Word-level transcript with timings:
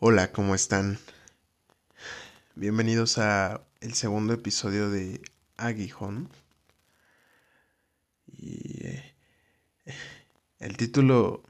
Hola, 0.00 0.30
¿cómo 0.30 0.54
están? 0.54 0.96
Bienvenidos 2.54 3.18
a 3.18 3.62
el 3.80 3.94
segundo 3.94 4.32
episodio 4.32 4.90
de 4.90 5.20
Aguijón. 5.56 6.28
Y 8.28 8.86
eh, 8.86 9.14
el 10.60 10.76
título, 10.76 11.42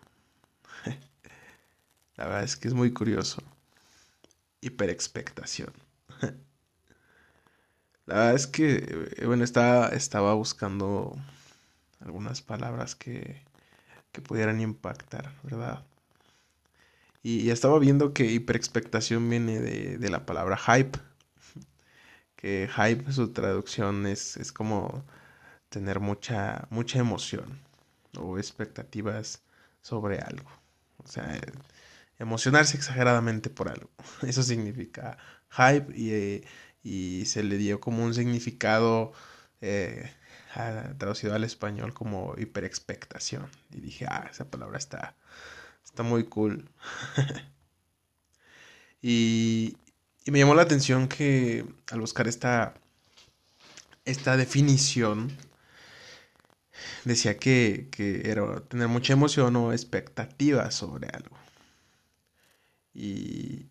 la 2.16 2.25
verdad 2.25 2.43
es 2.43 2.57
que 2.57 2.69
es 2.69 2.75
muy 2.75 2.91
curioso. 2.91 3.43
Hiperexpectación. 4.62 5.75
La 8.07 8.15
verdad 8.15 8.35
es 8.35 8.46
que, 8.46 9.12
eh, 9.19 9.27
bueno, 9.27 9.45
estaba, 9.45 9.89
estaba 9.89 10.33
buscando 10.33 11.15
algunas 12.01 12.41
palabras 12.41 12.95
que, 12.95 13.43
que 14.10 14.23
pudieran 14.23 14.62
impactar, 14.62 15.35
¿verdad? 15.43 15.85
Y, 17.23 17.51
estaba 17.51 17.79
viendo 17.79 18.13
que 18.15 18.25
hiperexpectación 18.27 19.29
viene 19.29 19.61
de, 19.61 20.11
la 20.11 20.27
palabra 20.27 20.57
hype. 20.57 20.99
Que 22.37 22.69
hype, 22.75 23.13
su 23.13 23.33
traducción 23.33 24.07
es, 24.07 24.37
es 24.37 24.53
como 24.53 25.05
tener 25.69 26.01
mucha, 26.01 26.67
mucha 26.71 26.99
emoción 26.99 27.61
o 28.17 28.39
expectativas 28.39 29.43
sobre 29.83 30.19
algo. 30.21 30.51
O 30.99 31.07
sea, 31.09 31.41
emocionarse 32.19 32.77
exageradamente 32.77 33.51
por 33.51 33.69
algo. 33.69 33.91
Eso 34.23 34.43
significa 34.43 35.19
hype 35.51 35.93
y, 35.97 36.45
y 36.83 37.27
se 37.27 37.43
le 37.43 37.57
dio 37.59 37.80
como 37.80 38.05
un 38.05 38.15
significado 38.15 39.13
eh, 39.61 40.11
traducido 40.99 41.35
al 41.35 41.45
español 41.45 41.95
como 41.95 42.35
hiperexpectación. 42.37 43.51
Y 43.71 43.80
dije, 43.80 44.07
ah, 44.09 44.29
esa 44.30 44.51
palabra 44.51 44.79
está, 44.79 45.16
Está 45.89 46.03
muy 46.03 46.25
cool. 46.25 46.69
y, 49.03 49.77
y, 50.25 50.31
me 50.31 50.39
llamó 50.39 50.55
la 50.55 50.63
atención 50.63 51.09
que 51.09 51.65
al 51.91 52.01
buscar 52.01 52.29
esta, 52.29 52.75
esta 54.05 54.37
definición, 54.37 55.33
decía 57.05 57.39
que, 57.39 57.89
que 57.91 58.31
era 58.31 58.61
tener 58.69 58.89
mucha 58.89 59.13
emoción 59.13 59.57
o 59.57 59.73
expectativa 59.73 60.71
sobre 60.71 61.09
algo. 61.09 61.37
Y, 62.95 63.66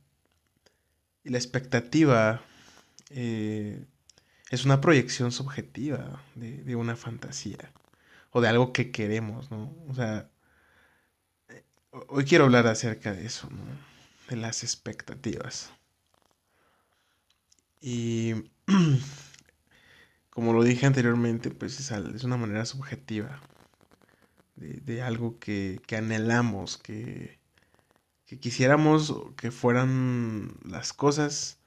y 1.23 1.29
la 1.29 1.37
expectativa 1.37 2.41
eh, 3.09 3.85
es 4.49 4.65
una 4.65 4.81
proyección 4.81 5.31
subjetiva 5.31 6.21
de, 6.35 6.63
de, 6.63 6.75
una 6.75 6.95
fantasía 6.95 7.71
o 8.31 8.41
de 8.41 8.47
algo 8.47 8.73
que 8.73 8.91
queremos, 8.91 9.51
¿no? 9.51 9.75
O 9.89 9.93
sea, 9.93 10.29
Hoy 11.91 12.25
quiero 12.25 12.45
hablar 12.45 12.67
acerca 12.67 13.13
de 13.13 13.25
eso, 13.25 13.49
de 14.29 14.35
las 14.35 14.63
expectativas. 14.63 15.71
Y 17.79 18.33
como 20.29 20.53
lo 20.53 20.63
dije 20.63 20.85
anteriormente, 20.85 21.49
pues 21.49 21.79
es, 21.79 22.23
una 22.23 22.37
manera 22.37 22.65
subjetiva 22.65 23.41
de, 24.55 25.01
algo 25.01 25.39
que, 25.39 25.81
anhelamos, 25.97 26.77
que, 26.77 27.39
quisiéramos 28.39 29.13
que 29.37 29.51
fueran 29.51 30.57
las 30.65 30.91
cosas 30.93 31.59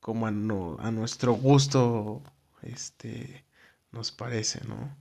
como 0.00 0.26
a, 0.26 0.30
nuestro 0.30 1.32
gusto 1.32 2.22
este, 2.62 3.44
nos 3.90 4.12
parece, 4.12 4.60
¿no? 4.66 4.96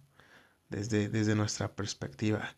Desde 0.70 1.36
nuestra 1.36 1.76
perspectiva. 1.76 2.56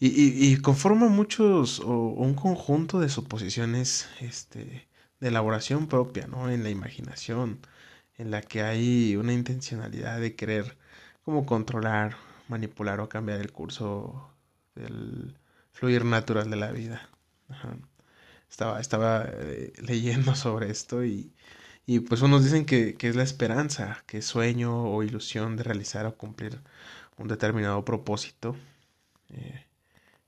Y, 0.00 0.56
conforma 0.58 1.08
muchos 1.08 1.80
o, 1.80 2.08
un 2.08 2.34
conjunto 2.34 3.00
de 3.00 3.08
suposiciones 3.08 4.08
este, 4.20 4.88
de 5.20 5.28
elaboración 5.28 5.86
propia, 5.86 6.26
¿no? 6.26 6.50
En 6.50 6.62
la 6.64 6.70
imaginación, 6.70 7.60
en 8.18 8.30
la 8.30 8.42
que 8.42 8.62
hay 8.62 9.16
una 9.16 9.32
intencionalidad 9.32 10.20
de 10.20 10.34
querer 10.36 10.76
como 11.24 11.46
controlar, 11.46 12.16
manipular 12.48 13.00
o 13.00 13.08
cambiar 13.08 13.40
el 13.40 13.52
curso 13.52 14.30
del 14.74 15.38
fluir 15.72 16.04
natural 16.04 16.50
de 16.50 16.56
la 16.56 16.72
vida. 16.72 17.08
Estaba, 18.50 18.80
estaba 18.80 19.26
eh, 19.28 19.72
leyendo 19.78 20.34
sobre 20.36 20.70
esto 20.70 21.04
y, 21.04 21.32
y 21.86 22.00
pues 22.00 22.22
unos 22.22 22.44
dicen 22.44 22.66
que, 22.66 22.94
que, 22.94 23.08
es 23.08 23.16
la 23.16 23.22
esperanza, 23.22 24.04
que 24.06 24.18
es 24.18 24.26
sueño 24.26 24.84
o 24.84 25.02
ilusión 25.02 25.56
de 25.56 25.64
realizar 25.64 26.06
o 26.06 26.16
cumplir 26.16 26.60
un 27.18 27.28
determinado 27.28 27.84
propósito. 27.84 28.56
Eh, 29.30 29.64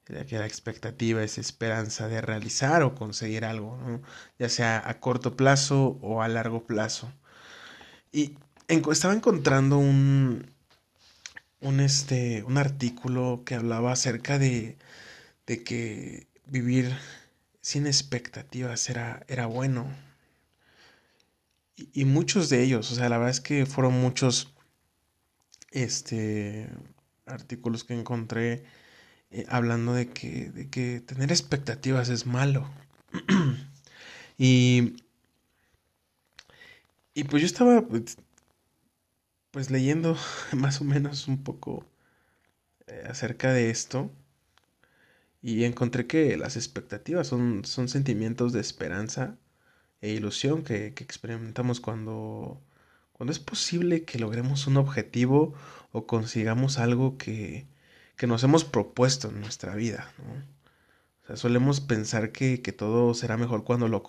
que 0.06 0.38
la 0.38 0.46
expectativa 0.46 1.22
es 1.22 1.36
esperanza 1.36 2.06
de 2.06 2.20
realizar 2.20 2.82
o 2.84 2.94
conseguir 2.94 3.44
algo, 3.44 4.00
ya 4.38 4.48
sea 4.48 4.82
a 4.88 5.00
corto 5.00 5.36
plazo 5.36 5.98
o 6.00 6.22
a 6.22 6.28
largo 6.28 6.64
plazo. 6.64 7.12
Y 8.12 8.36
estaba 8.68 9.14
encontrando 9.14 9.78
un, 9.78 10.52
un, 11.60 11.80
este, 11.80 12.44
un 12.44 12.56
artículo 12.56 13.42
que 13.44 13.56
hablaba 13.56 13.92
acerca 13.92 14.38
de, 14.38 14.76
de 15.46 15.64
que 15.64 16.28
vivir 16.46 16.96
sin 17.60 17.86
expectativas 17.88 18.88
era, 18.88 19.24
era 19.28 19.46
bueno. 19.46 19.88
Y, 21.74 21.90
y, 21.92 22.04
muchos 22.04 22.48
de 22.48 22.62
ellos, 22.62 22.92
o 22.92 22.94
sea, 22.94 23.08
la 23.08 23.18
verdad 23.18 23.32
es 23.32 23.40
que 23.40 23.66
fueron 23.66 23.94
muchos 23.94 24.54
este, 25.72 26.68
artículos 27.26 27.84
que 27.84 27.94
encontré 27.94 28.64
eh, 29.31 29.47
hablando 29.48 29.94
de 29.94 30.09
que, 30.09 30.50
de 30.50 30.69
que 30.70 31.00
tener 31.00 31.31
expectativas 31.31 32.09
es 32.09 32.26
malo. 32.26 32.69
y, 34.38 34.97
y 37.14 37.25
pues 37.25 37.42
yo 37.42 37.47
estaba 37.47 37.82
pues, 37.82 38.16
pues 39.50 39.70
leyendo 39.70 40.16
más 40.53 40.81
o 40.81 40.84
menos 40.84 41.28
un 41.28 41.42
poco 41.42 41.84
eh, 42.86 43.04
acerca 43.09 43.53
de 43.53 43.70
esto 43.70 44.10
y 45.42 45.65
encontré 45.65 46.06
que 46.06 46.36
las 46.36 46.56
expectativas 46.56 47.26
son, 47.28 47.65
son 47.65 47.88
sentimientos 47.88 48.53
de 48.53 48.60
esperanza 48.60 49.36
e 50.00 50.10
ilusión 50.12 50.65
que, 50.65 50.94
que 50.94 51.04
experimentamos 51.04 51.81
cuando, 51.81 52.60
cuando 53.12 53.32
es 53.32 53.38
posible 53.41 54.04
que 54.04 54.19
logremos 54.19 54.66
un 54.66 54.76
objetivo 54.78 55.54
o 55.92 56.06
consigamos 56.06 56.78
algo 56.78 57.19
que, 57.19 57.66
que 58.16 58.27
nos 58.27 58.43
hemos 58.44 58.65
propuesto 58.65 59.28
en 59.28 59.41
nuestra 59.41 59.75
vida. 59.75 60.10
¿no? 60.19 60.34
O 61.22 61.27
sea, 61.27 61.37
solemos 61.37 61.81
pensar 61.81 62.32
que, 62.32 62.62
que, 62.62 62.72
todo 62.72 63.15
será 63.15 63.37
mejor 63.37 63.65
cuando 63.65 63.88
lo, 63.88 64.03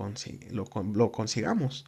lo, 0.52 1.12
consigamos. 1.12 1.86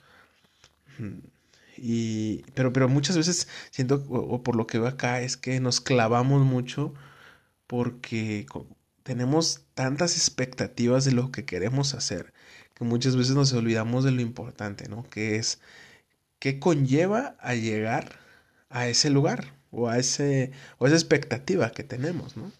Y, 1.77 2.43
pero, 2.55 2.73
pero 2.73 2.89
muchas 2.89 3.15
veces 3.15 3.47
siento, 3.71 4.03
o, 4.09 4.43
por 4.43 4.55
lo 4.55 4.67
que 4.67 4.79
veo 4.79 4.87
acá, 4.87 5.21
es 5.21 5.37
que 5.37 5.59
nos 5.59 5.81
clavamos 5.81 6.45
mucho 6.45 6.93
porque 7.67 8.47
tenemos 9.03 9.61
tantas 9.75 10.17
expectativas 10.17 11.05
de 11.05 11.13
lo 11.13 11.31
que 11.31 11.45
queremos 11.45 11.93
hacer 11.93 12.33
que 12.79 12.85
muchas 12.85 13.17
veces 13.17 13.35
nos 13.35 13.51
olvidamos 13.53 14.05
de 14.05 14.11
lo 14.11 14.21
importante, 14.21 14.87
¿no? 14.87 15.03
Que 15.09 15.35
es 15.35 15.59
qué 16.39 16.59
conlleva 16.59 17.35
a 17.41 17.53
llegar 17.53 18.19
a 18.69 18.87
ese 18.87 19.09
lugar 19.09 19.53
o 19.71 19.87
a, 19.89 19.97
ese, 19.99 20.51
o 20.77 20.87
esa 20.87 20.95
expectativa 20.95 21.71
que 21.71 21.83
tenemos, 21.83 22.37
¿no? 22.37 22.51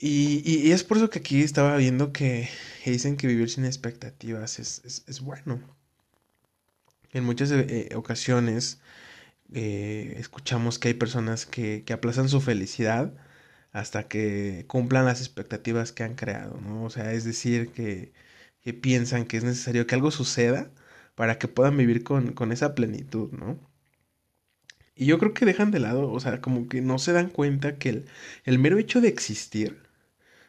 Y, 0.00 0.42
y, 0.44 0.70
es 0.72 0.84
por 0.84 0.96
eso 0.96 1.10
que 1.10 1.18
aquí 1.18 1.42
estaba 1.42 1.76
viendo 1.76 2.12
que, 2.12 2.48
dicen 2.84 3.16
que 3.16 3.26
vivir 3.26 3.50
sin 3.50 3.64
expectativas 3.64 4.58
es, 4.60 4.82
es, 5.06 5.20
bueno. 5.20 5.60
En 7.12 7.24
muchas 7.24 7.50
eh, 7.50 7.90
ocasiones 7.96 8.80
eh, 9.54 10.14
escuchamos 10.18 10.78
que 10.78 10.88
hay 10.88 10.94
personas 10.94 11.46
que, 11.46 11.84
que 11.84 11.92
aplazan 11.92 12.28
su 12.28 12.40
felicidad 12.40 13.14
hasta 13.72 14.08
que 14.08 14.64
cumplan 14.68 15.04
las 15.06 15.20
expectativas 15.20 15.92
que 15.92 16.04
han 16.04 16.14
creado, 16.16 16.60
¿no? 16.60 16.84
O 16.84 16.90
sea, 16.90 17.12
es 17.12 17.24
decir, 17.24 17.70
que, 17.72 18.12
que 18.62 18.74
piensan 18.74 19.26
que 19.26 19.38
es 19.38 19.44
necesario 19.44 19.86
que 19.86 19.94
algo 19.94 20.10
suceda 20.10 20.70
para 21.14 21.38
que 21.38 21.48
puedan 21.48 21.76
vivir 21.76 22.04
con, 22.04 22.32
con 22.34 22.52
esa 22.52 22.74
plenitud, 22.74 23.32
¿no? 23.32 23.58
Y 24.98 25.06
yo 25.06 25.18
creo 25.20 25.32
que 25.32 25.46
dejan 25.46 25.70
de 25.70 25.78
lado, 25.78 26.10
o 26.10 26.18
sea, 26.18 26.40
como 26.40 26.68
que 26.68 26.80
no 26.82 26.98
se 26.98 27.12
dan 27.12 27.28
cuenta 27.30 27.78
que 27.78 28.04
el, 28.44 28.58
mero 28.58 28.78
hecho 28.78 29.00
de 29.00 29.08
existir 29.08 29.80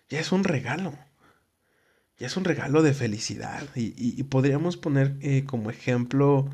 ya 0.10 0.20
es 0.20 0.32
un 0.32 0.44
regalo. 0.44 0.98
Ya 2.18 2.28
es 2.28 2.36
un 2.36 2.46
regalo 2.46 2.82
de 2.82 2.94
felicidad. 2.94 3.64
Y, 3.76 4.24
podríamos 4.24 4.76
poner 4.78 5.16
eh, 5.22 5.46
como 5.46 5.70
ejemplo 5.70 6.50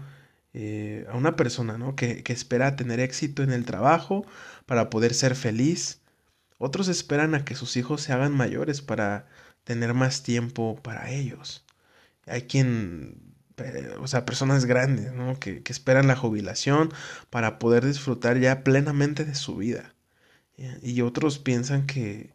eh, 0.54 1.06
a 1.10 1.16
una 1.16 1.38
persona, 1.38 1.78
¿no? 1.78 1.96
Que, 1.96 2.22
que 2.24 2.34
espera 2.34 2.76
tener 2.76 3.00
éxito 3.00 3.44
en 3.44 3.52
el 3.54 3.66
trabajo 3.66 4.26
para 4.66 4.90
poder 4.90 5.14
ser 5.14 5.36
feliz. 5.36 6.02
Otros 6.58 6.90
esperan 6.90 7.34
a 7.34 7.46
que 7.46 7.56
sus 7.56 7.78
hijos 7.78 8.02
se 8.02 8.14
hagan 8.14 8.34
mayores 8.36 8.82
para 8.82 9.28
tener 9.64 9.94
más 9.94 10.22
tiempo 10.24 10.80
para 10.84 11.12
ellos. 11.12 11.66
Hay 12.28 12.44
quien 12.44 13.35
o 14.00 14.08
sea, 14.08 14.26
personas 14.26 14.66
grandes, 14.66 15.14
¿no? 15.14 15.40
Que, 15.40 15.64
que, 15.64 15.72
esperan 15.74 16.08
la 16.08 16.16
jubilación 16.16 16.92
para 17.30 17.60
poder 17.60 17.86
disfrutar 17.86 18.40
ya 18.40 18.64
plenamente 18.64 19.26
de 19.26 19.36
su 19.36 19.56
vida. 19.58 19.96
Y 20.82 21.02
otros 21.02 21.40
piensan 21.40 21.86
que, 21.86 22.34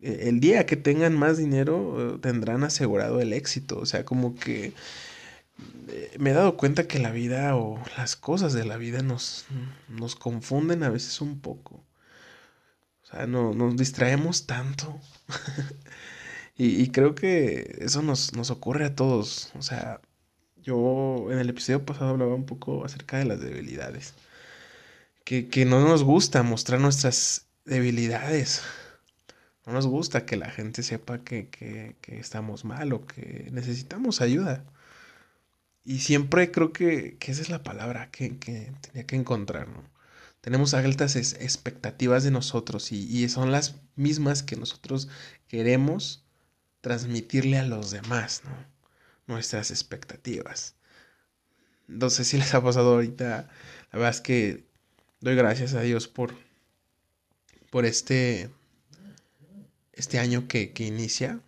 e, 0.00 0.28
el 0.28 0.40
día 0.40 0.66
que 0.66 0.76
tengan 0.76 1.16
más 1.16 1.36
dinero 1.38 2.16
eh, 2.16 2.18
tendrán 2.20 2.64
asegurado 2.64 3.20
el 3.20 3.32
éxito. 3.32 3.78
O 3.78 3.86
sea, 3.86 4.04
como 4.04 4.34
que 4.34 4.72
eh, 5.88 6.16
me 6.18 6.30
he 6.30 6.34
dado 6.34 6.56
cuenta 6.56 6.86
que 6.86 6.98
la 6.98 7.10
vida 7.12 7.56
o 7.56 7.82
las 7.96 8.16
cosas 8.16 8.52
de 8.52 8.64
la 8.64 8.76
vida 8.76 9.02
nos, 9.02 9.46
nos 9.88 10.16
confunden 10.16 10.82
a 10.82 10.90
veces 10.90 11.20
un 11.20 11.40
poco. 11.40 11.84
O 13.02 13.06
sea, 13.10 13.26
no, 13.26 13.54
nos 13.54 13.76
distraemos 13.76 14.46
tanto. 14.46 15.00
y, 16.56 16.88
creo 16.90 17.14
que 17.14 17.78
eso 17.80 18.02
nos, 18.02 18.34
nos 18.34 18.50
ocurre 18.50 18.84
a 18.86 18.94
todos. 18.94 19.52
O 19.58 19.62
sea, 19.62 20.00
yo 20.68 21.28
en 21.32 21.38
el 21.38 21.48
episodio 21.48 21.86
pasado 21.86 22.10
hablaba 22.10 22.34
un 22.34 22.44
poco 22.44 22.84
acerca 22.84 23.16
de 23.18 23.24
las 23.24 23.40
debilidades. 23.40 24.12
Que, 25.24 25.48
que 25.48 25.64
no 25.64 25.80
nos 25.80 26.04
gusta 26.04 26.42
mostrar 26.42 26.78
nuestras 26.80 27.46
debilidades. 27.64 28.62
No 29.66 29.72
nos 29.72 29.86
gusta 29.86 30.26
que 30.26 30.36
la 30.36 30.50
gente 30.50 30.82
sepa 30.82 31.18
que, 31.24 31.48
que, 31.48 31.96
estamos 32.18 32.64
mal 32.64 32.92
o 32.92 33.06
que 33.06 33.48
necesitamos 33.50 34.20
ayuda. 34.20 34.64
Y 35.84 36.00
siempre 36.00 36.50
creo 36.50 36.72
que, 36.72 37.16
que 37.18 37.32
esa 37.32 37.42
es 37.42 37.48
la 37.48 37.62
palabra 37.62 38.10
que, 38.10 38.38
que, 38.38 38.72
tenía 38.82 39.06
que 39.06 39.16
encontrar, 39.16 39.68
¿no? 39.68 39.82
Tenemos 40.42 40.74
altas 40.74 41.16
expectativas 41.16 42.24
de 42.24 42.30
nosotros 42.30 42.92
y, 42.92 42.98
y, 43.04 43.28
son 43.28 43.52
las 43.52 43.76
mismas 43.96 44.42
que 44.42 44.56
nosotros 44.56 45.08
queremos 45.48 46.24
transmitirle 46.82 47.58
a 47.58 47.64
los 47.64 47.90
demás, 47.90 48.42
¿no? 48.44 48.77
Nuestras 49.28 49.70
expectativas. 49.70 50.74
No 51.86 52.10
sé 52.10 52.24
si 52.24 52.36
les 52.38 52.52
ha 52.54 52.62
pasado 52.62 52.94
ahorita. 52.94 53.48
La 53.92 53.98
verdad 53.98 54.10
es 54.10 54.20
que 54.20 54.64
doy 55.20 55.36
gracias 55.36 55.74
a 55.74 55.82
Dios 55.82 56.08
por, 56.08 56.34
por 57.70 57.86
este, 57.86 58.50
este 59.92 60.18
año 60.18 60.48
que, 60.48 60.72
que 60.72 60.84
inicia. 60.84 61.40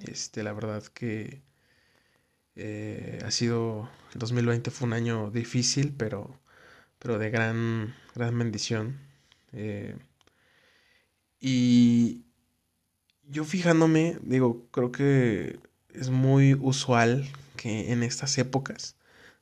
Este, 0.00 0.42
la 0.42 0.52
verdad 0.52 0.82
que 0.84 1.42
eh, 2.56 3.20
ha 3.24 3.30
sido, 3.30 3.88
el 4.12 4.18
2020 4.18 4.70
fue 4.70 4.86
un 4.86 4.92
año 4.92 5.30
difícil, 5.30 5.94
pero, 5.96 6.38
pero 6.98 7.18
de 7.18 7.30
gran, 7.30 7.94
gran 8.14 8.38
bendición. 8.38 8.98
Eh, 9.52 9.96
y 11.40 12.24
yo 13.28 13.44
fijándome, 13.44 14.18
digo, 14.22 14.68
creo 14.70 14.92
que 14.92 15.58
es 15.94 16.10
muy 16.10 16.54
usual 16.54 17.28
que 17.56 17.92
en 17.92 18.02
estas 18.02 18.38
épocas 18.38 18.96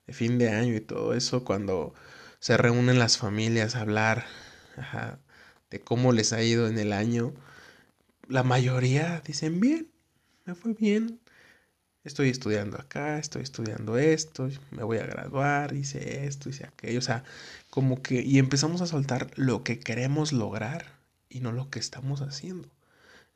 de 0.07 0.13
fin 0.13 0.39
de 0.39 0.51
año 0.51 0.75
y 0.75 0.81
todo 0.81 1.15
eso, 1.15 1.45
cuando 1.45 1.95
se 2.41 2.57
reúnen 2.57 2.99
las 2.99 3.19
familias 3.19 3.77
a 3.77 3.83
hablar 3.83 4.27
de 5.71 5.81
cómo 5.81 6.13
les 6.13 6.33
ha 6.33 6.43
ido 6.43 6.69
en 6.69 6.79
el 6.79 6.93
año, 6.93 7.33
la 8.29 8.43
mayoría 8.43 9.23
dicen 9.25 9.61
bien, 9.61 9.89
me 10.45 10.55
fue 10.55 10.75
bien, 10.75 11.21
estoy 12.05 12.29
estudiando 12.31 12.79
acá, 12.79 13.19
estoy 13.19 13.43
estudiando 13.43 13.99
esto, 13.99 14.49
me 14.71 14.83
voy 14.83 14.99
a 14.99 15.07
graduar, 15.07 15.75
hice 15.75 16.27
esto, 16.27 16.49
hice 16.49 16.67
aquello, 16.67 16.99
o 16.99 17.03
sea, 17.03 17.25
como 17.69 18.03
que, 18.03 18.23
y 18.23 18.39
empezamos 18.39 18.81
a 18.81 18.87
soltar 18.87 19.31
lo 19.37 19.63
que 19.65 19.79
queremos 19.79 20.33
lograr 20.33 20.87
y 21.29 21.41
no 21.41 21.53
lo 21.53 21.71
que 21.71 21.79
estamos 21.79 22.23
haciendo. 22.23 22.69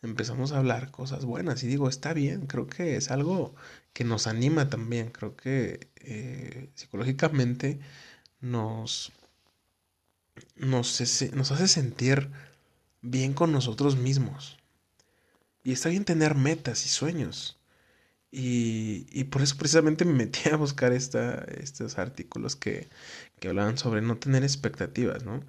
Empezamos 0.04 0.52
a 0.52 0.58
hablar 0.58 0.90
cosas 0.90 1.24
buenas 1.24 1.62
y 1.64 1.66
digo, 1.66 1.88
está 1.88 2.12
bien, 2.12 2.46
creo 2.46 2.66
que 2.66 2.96
es 2.96 3.10
algo 3.10 3.54
que 3.94 4.04
nos 4.04 4.26
anima 4.26 4.68
también, 4.68 5.10
creo 5.10 5.34
que 5.36 5.88
eh, 5.96 6.70
psicológicamente 6.74 7.80
nos, 8.40 9.12
nos, 10.56 11.00
nos 11.32 11.52
hace 11.52 11.68
sentir 11.68 12.30
bien 13.02 13.32
con 13.34 13.52
nosotros 13.52 13.96
mismos. 13.96 14.58
Y 15.64 15.72
está 15.72 15.88
bien 15.88 16.04
tener 16.04 16.34
metas 16.34 16.84
y 16.86 16.88
sueños. 16.90 17.58
Y, 18.30 19.06
y, 19.12 19.24
por 19.24 19.42
eso 19.42 19.56
precisamente 19.56 20.04
me 20.04 20.12
metí 20.14 20.50
a 20.50 20.56
buscar 20.56 20.92
esta, 20.92 21.44
estos 21.44 21.98
artículos 21.98 22.56
que, 22.56 22.88
que 23.40 23.48
hablaban 23.48 23.78
sobre 23.78 24.02
no 24.02 24.18
tener 24.18 24.42
expectativas, 24.42 25.24
¿no? 25.24 25.44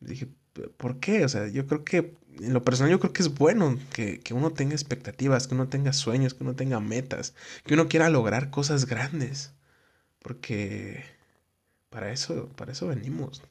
Dije, 0.00 0.28
¿por 0.76 1.00
qué? 1.00 1.24
O 1.24 1.28
sea, 1.28 1.48
yo 1.48 1.66
creo 1.66 1.84
que, 1.84 2.16
en 2.40 2.52
lo 2.52 2.64
personal 2.64 2.90
yo 2.90 3.00
creo 3.00 3.12
que 3.12 3.22
es 3.22 3.34
bueno 3.34 3.78
que, 3.92 4.20
que 4.20 4.34
uno 4.34 4.52
tenga 4.52 4.74
expectativas, 4.74 5.46
que 5.46 5.54
uno 5.54 5.68
tenga 5.68 5.92
sueños, 5.92 6.34
que 6.34 6.44
uno 6.44 6.54
tenga 6.54 6.80
metas, 6.80 7.34
que 7.64 7.74
uno 7.74 7.88
quiera 7.88 8.10
lograr 8.10 8.50
cosas 8.50 8.86
grandes. 8.86 9.52
Porque 10.20 11.04
para 11.90 12.12
eso, 12.12 12.48
para 12.56 12.72
eso 12.72 12.88
venimos. 12.88 13.42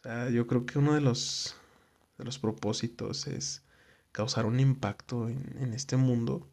O 0.00 0.02
sea, 0.04 0.30
yo 0.30 0.46
creo 0.46 0.66
que 0.66 0.78
uno 0.78 0.94
de 0.94 1.00
los, 1.00 1.56
de 2.18 2.24
los 2.24 2.38
propósitos 2.38 3.26
es 3.26 3.62
causar 4.12 4.46
un 4.46 4.60
impacto 4.60 5.28
en, 5.28 5.56
en 5.60 5.74
este 5.74 5.96
mundo 5.96 6.48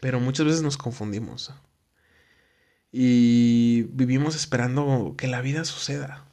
pero 0.00 0.20
muchas 0.20 0.46
veces 0.46 0.62
nos 0.62 0.76
confundimos. 0.76 1.52
Y 2.92 3.82
vivimos 3.90 4.36
esperando 4.36 5.14
que 5.18 5.26
la 5.26 5.40
vida 5.40 5.64
suceda. 5.64 6.24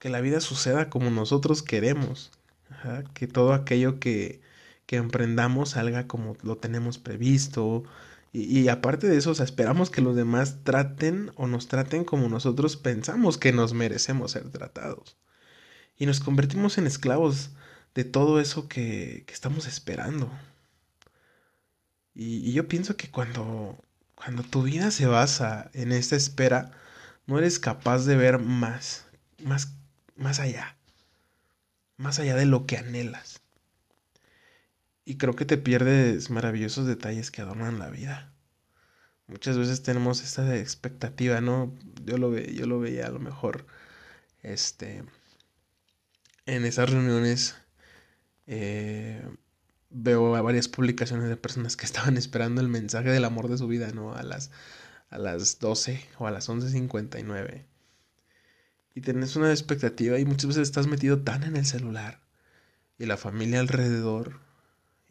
Que 0.00 0.08
la 0.08 0.20
vida 0.20 0.40
suceda 0.40 0.90
como 0.90 1.10
nosotros 1.10 1.62
queremos. 1.62 2.32
Que 3.14 3.28
todo 3.28 3.52
aquello 3.52 4.00
que, 4.00 4.40
que 4.86 4.96
emprendamos 4.96 5.70
salga 5.70 6.08
como 6.08 6.36
lo 6.42 6.56
tenemos 6.58 6.98
previsto. 6.98 7.84
Y, 8.32 8.60
y, 8.60 8.68
aparte 8.68 9.06
de 9.06 9.16
eso, 9.16 9.30
esperamos 9.32 9.90
que 9.90 10.02
los 10.02 10.16
demás 10.16 10.64
traten 10.64 11.30
o 11.36 11.46
nos 11.46 11.68
traten 11.68 12.04
como 12.04 12.28
nosotros 12.28 12.76
pensamos 12.76 13.38
que 13.38 13.52
nos 13.52 13.74
merecemos 13.74 14.32
ser 14.32 14.50
tratados. 14.50 15.16
Y 15.96 16.06
nos 16.06 16.20
convertimos 16.20 16.78
en 16.78 16.86
esclavos 16.88 17.50
de 17.94 18.04
todo 18.04 18.40
eso 18.40 18.68
que, 18.68 19.24
que 19.26 19.34
estamos 19.34 19.66
esperando. 19.66 20.30
Y, 22.14 22.52
yo 22.52 22.68
pienso 22.68 22.96
que 22.96 23.10
cuando, 23.10 23.82
cuando 24.14 24.42
tu 24.42 24.62
vida 24.62 24.90
se 24.90 25.06
basa 25.06 25.70
en 25.74 25.92
esta 25.92 26.16
espera, 26.16 26.72
no 27.26 27.38
eres 27.38 27.58
capaz 27.58 28.04
de 28.04 28.16
ver 28.16 28.38
más, 28.38 29.06
más, 29.44 29.72
más 30.20 30.38
allá, 30.38 30.76
más 31.96 32.18
allá 32.18 32.36
de 32.36 32.46
lo 32.46 32.66
que 32.66 32.76
anhelas. 32.76 33.40
Y 35.04 35.16
creo 35.16 35.34
que 35.34 35.46
te 35.46 35.56
pierdes 35.56 36.30
maravillosos 36.30 36.86
detalles 36.86 37.30
que 37.30 37.40
adornan 37.42 37.78
la 37.78 37.88
vida. 37.88 38.32
Muchas 39.26 39.56
veces 39.56 39.82
tenemos 39.82 40.22
esta 40.22 40.56
expectativa, 40.56 41.40
¿no? 41.40 41.74
Yo 42.04 42.18
lo, 42.18 42.30
ve, 42.30 42.54
yo 42.54 42.66
lo 42.66 42.78
veía 42.80 43.06
a 43.06 43.10
lo 43.10 43.18
mejor, 43.18 43.66
este, 44.42 45.04
en 46.46 46.64
esas 46.66 46.90
reuniones, 46.90 47.56
eh, 48.46 49.26
veo 49.88 50.30
varias 50.42 50.68
publicaciones 50.68 51.28
de 51.30 51.36
personas 51.36 51.76
que 51.76 51.86
estaban 51.86 52.18
esperando 52.18 52.60
el 52.60 52.68
mensaje 52.68 53.10
del 53.10 53.24
amor 53.24 53.48
de 53.48 53.58
su 53.58 53.68
vida, 53.68 53.90
¿no? 53.92 54.14
A 54.14 54.22
las, 54.22 54.50
a 55.08 55.18
las 55.18 55.60
12 55.60 56.06
o 56.18 56.26
a 56.26 56.30
las 56.30 56.48
11.59. 56.50 57.69
Y 59.00 59.02
tenés 59.02 59.34
una 59.34 59.50
expectativa 59.50 60.18
y 60.18 60.26
muchas 60.26 60.48
veces 60.48 60.68
estás 60.68 60.86
metido 60.86 61.22
tan 61.22 61.42
en 61.44 61.56
el 61.56 61.64
celular 61.64 62.20
y 62.98 63.06
la 63.06 63.16
familia 63.16 63.60
alrededor 63.60 64.40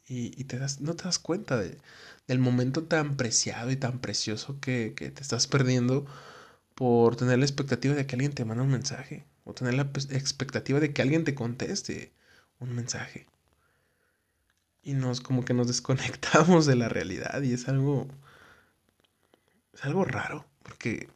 y, 0.08 0.44
te 0.44 0.60
das, 0.60 0.80
no 0.80 0.96
te 0.96 1.06
das 1.06 1.18
cuenta 1.18 1.58
de, 1.58 1.80
del 2.28 2.38
momento 2.38 2.84
tan 2.84 3.18
preciado 3.18 3.72
y 3.72 3.78
tan 3.78 3.98
precioso 3.98 4.60
que, 4.60 4.94
que 4.96 5.10
te 5.10 5.24
estás 5.24 5.48
perdiendo 5.48 6.06
por 6.76 7.16
tener 7.16 7.40
la 7.40 7.46
expectativa 7.46 7.96
de 7.96 8.06
que 8.06 8.14
alguien 8.14 8.34
te 8.34 8.46
mande 8.46 8.62
un 8.62 8.70
mensaje 8.70 9.26
o 9.44 9.56
tener 9.56 9.74
la 9.74 9.90
expectativa 10.12 10.80
de 10.80 10.94
que 10.94 11.02
alguien 11.02 11.24
te 11.24 11.34
conteste 11.34 12.14
un 12.60 12.76
mensaje. 12.76 13.26
Y 14.84 14.94
nos 14.94 15.20
como 15.20 15.46
que 15.46 15.56
nos 15.56 15.66
desconectamos 15.74 16.68
de 16.68 16.76
la 16.76 16.90
realidad 16.90 17.42
y 17.42 17.54
es 17.54 17.68
algo 17.68 18.08
es 19.74 19.84
algo 19.84 20.06
raro 20.06 20.46
porque 20.62 21.10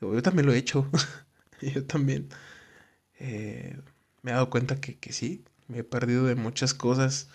yo 0.00 0.20
también 0.20 0.46
lo 0.46 0.52
he 0.52 0.58
hecho 0.58 0.90
yo 1.74 1.84
también 1.84 2.28
eh, 3.18 3.78
me 4.22 4.30
he 4.30 4.34
dado 4.34 4.50
cuenta 4.50 4.80
que, 4.80 4.98
que 4.98 5.12
sí 5.12 5.44
me 5.68 5.78
he 5.78 5.84
perdido 5.84 6.26
de 6.26 6.34
muchas 6.34 6.74
cosas 6.74 7.28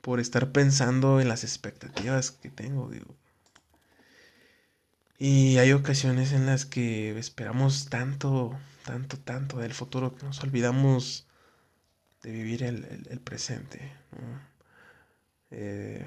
por 0.00 0.20
estar 0.20 0.52
pensando 0.52 1.20
en 1.20 1.28
las 1.28 1.44
expectativas 1.44 2.32
que 2.32 2.50
tengo 2.50 2.90
y 5.18 5.58
hay 5.58 5.72
ocasiones 5.72 6.32
en 6.32 6.46
las 6.46 6.66
que 6.66 7.16
esperamos 7.18 7.88
tanto 7.88 8.58
tanto 8.84 9.16
tanto 9.18 9.58
del 9.58 9.72
futuro 9.72 10.16
que 10.16 10.26
nos 10.26 10.42
olvidamos 10.42 11.28
de 12.22 12.32
vivir 12.32 12.64
el, 12.64 13.06
el, 13.08 13.20
presente 13.20 13.92
eh, 15.50 16.04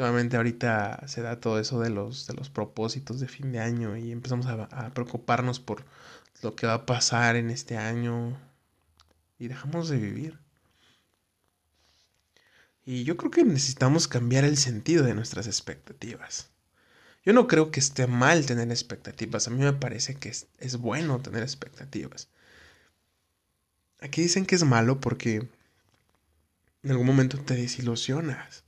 últimamente 0.00 0.38
ahorita 0.38 1.06
se 1.08 1.20
da 1.20 1.40
todo 1.40 1.60
eso 1.60 1.78
de 1.78 1.90
los, 1.90 2.26
de 2.26 2.32
los 2.32 2.48
propósitos 2.48 3.20
de 3.20 3.28
fin 3.28 3.52
de 3.52 3.60
año 3.60 3.98
y 3.98 4.12
empezamos 4.12 4.46
a, 4.46 4.90
preocuparnos 4.94 5.60
por 5.60 5.84
lo 6.40 6.56
que 6.56 6.66
va 6.66 6.72
a 6.72 6.86
pasar 6.86 7.36
en 7.36 7.50
este 7.50 7.76
año 7.76 8.34
y 9.38 9.48
dejamos 9.48 9.90
de 9.90 9.98
vivir. 9.98 10.38
Y 12.86 13.04
yo 13.04 13.18
creo 13.18 13.30
que 13.30 13.44
necesitamos 13.44 14.08
cambiar 14.08 14.44
el 14.44 14.56
sentido 14.56 15.04
de 15.04 15.14
nuestras 15.14 15.46
expectativas. 15.46 16.48
Yo 17.22 17.34
no 17.34 17.46
creo 17.46 17.70
que 17.70 17.80
esté 17.80 18.06
mal 18.06 18.46
tener 18.46 18.70
expectativas, 18.70 19.48
a 19.48 19.50
mí 19.50 19.62
me 19.62 19.74
parece 19.74 20.14
que 20.14 20.30
es 20.30 20.76
bueno 20.78 21.20
tener 21.20 21.42
expectativas. 21.42 22.28
aquí 24.00 24.22
dicen 24.22 24.46
que 24.46 24.54
es 24.54 24.64
malo 24.64 24.98
porque 24.98 25.46
en 26.82 26.90
algún 26.90 27.06
momento 27.06 27.38
te 27.38 27.54
desilusionas 27.54 28.64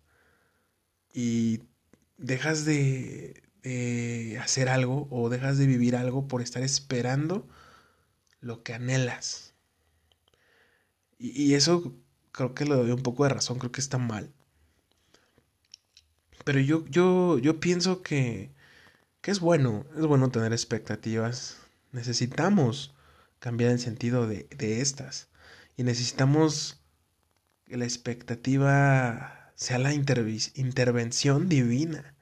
y 1.12 1.62
dejas 2.18 2.64
de, 2.64 3.42
de 3.62 4.38
hacer 4.42 4.68
algo 4.68 5.06
o 5.10 5.28
dejas 5.28 5.58
de 5.58 5.66
vivir 5.66 5.96
algo 5.96 6.28
por 6.28 6.42
estar 6.42 6.62
esperando 6.62 7.46
lo 8.40 8.62
que 8.62 8.74
anhelas. 8.74 9.54
Y, 11.18 11.54
eso 11.54 11.94
creo 12.32 12.54
que 12.54 12.64
le 12.64 12.74
doy 12.74 12.90
un 12.90 13.02
poco 13.02 13.22
de 13.24 13.30
razón, 13.30 13.58
creo 13.58 13.70
que 13.72 13.80
está 13.80 13.98
mal. 13.98 14.32
Pero 16.44 16.58
yo, 16.60 16.84
yo, 16.86 17.38
yo 17.38 17.60
pienso 17.60 18.02
que, 18.02 18.50
que 19.20 19.30
es 19.30 19.38
bueno, 19.38 19.86
es 19.96 20.04
bueno 20.04 20.30
tener 20.30 20.52
expectativas. 20.52 21.58
Necesitamos 21.92 22.92
cambiar 23.38 23.70
el 23.70 23.78
sentido 23.78 24.26
de, 24.26 24.48
de 24.56 24.80
estas. 24.80 25.28
Y 25.76 25.84
necesitamos 25.84 26.80
que 27.66 27.76
la 27.76 27.84
expectativa 27.84 29.41
sea 29.54 29.78
la 29.78 29.92
intervención 29.94 31.48
divina. 31.48 32.14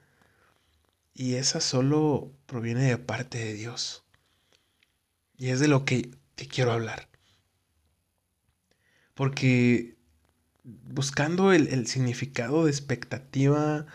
Y 1.13 1.35
esa 1.35 1.61
solo 1.61 2.31
proviene 2.45 2.83
de 2.83 2.97
parte 2.97 3.37
de 3.37 3.53
Dios. 3.53 4.03
Y 5.37 5.49
es 5.49 5.59
de 5.59 5.67
lo 5.67 5.85
que 5.85 6.11
te 6.35 6.47
quiero 6.47 6.71
hablar. 6.71 7.09
Porque 9.13 9.95
buscando 10.63 11.51
el, 11.53 11.87
significado 11.87 12.65
de 12.65 12.71
expectativa 12.71 13.85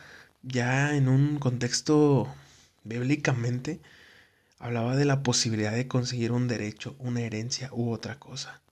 ya 0.43 0.97
en 0.97 1.09
un 1.09 1.39
contexto 1.39 2.33
bíblicamente, 2.85 3.81
hablaba 4.59 4.97
de 4.97 5.05
la 5.05 5.23
posibilidad 5.23 5.73
de 5.73 5.89
conseguir 5.89 6.33
un 6.33 6.49
derecho, 6.49 6.97
una 6.99 7.21
herencia 7.23 7.71
u 7.73 7.91
otra 7.91 8.19
cosa. 8.19 8.63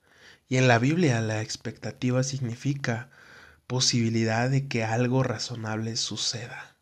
Y 0.48 0.56
en 0.56 0.68
la 0.68 0.78
Biblia 0.78 1.20
la 1.20 1.42
expectativa 1.42 2.22
significa 2.22 3.10
posibilidad 3.66 4.50
de 4.50 4.68
que 4.68 4.84
algo 4.84 5.22
razonable 5.22 5.96
suceda. 5.96 6.76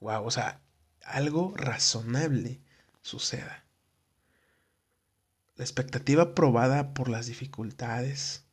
Wow, 0.00 0.24
o 0.24 0.30
sea, 0.30 0.60
algo 1.02 1.54
razonable 1.56 2.60
suceda. 3.02 3.64
La 5.56 5.64
expectativa 5.64 6.34
probada 6.34 6.94
por 6.94 7.08
las 7.08 7.26
dificultades, 7.26 8.44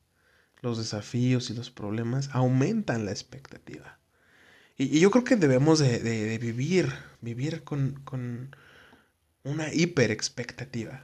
los 0.62 0.78
desafíos 0.78 1.50
y 1.50 1.54
los 1.54 1.70
problemas 1.70 2.30
aumentan 2.34 3.06
la 3.06 3.12
expectativa. 3.12 4.00
Y, 4.78 5.00
yo 5.00 5.12
creo 5.12 5.24
que 5.24 5.36
debemos 5.36 5.80
de, 5.80 6.38
vivir, 6.40 6.92
vivir 7.22 7.64
con, 7.64 8.02
con 8.04 8.56
una 9.44 9.72
hiper 9.74 10.12
expectativa. 10.12 11.04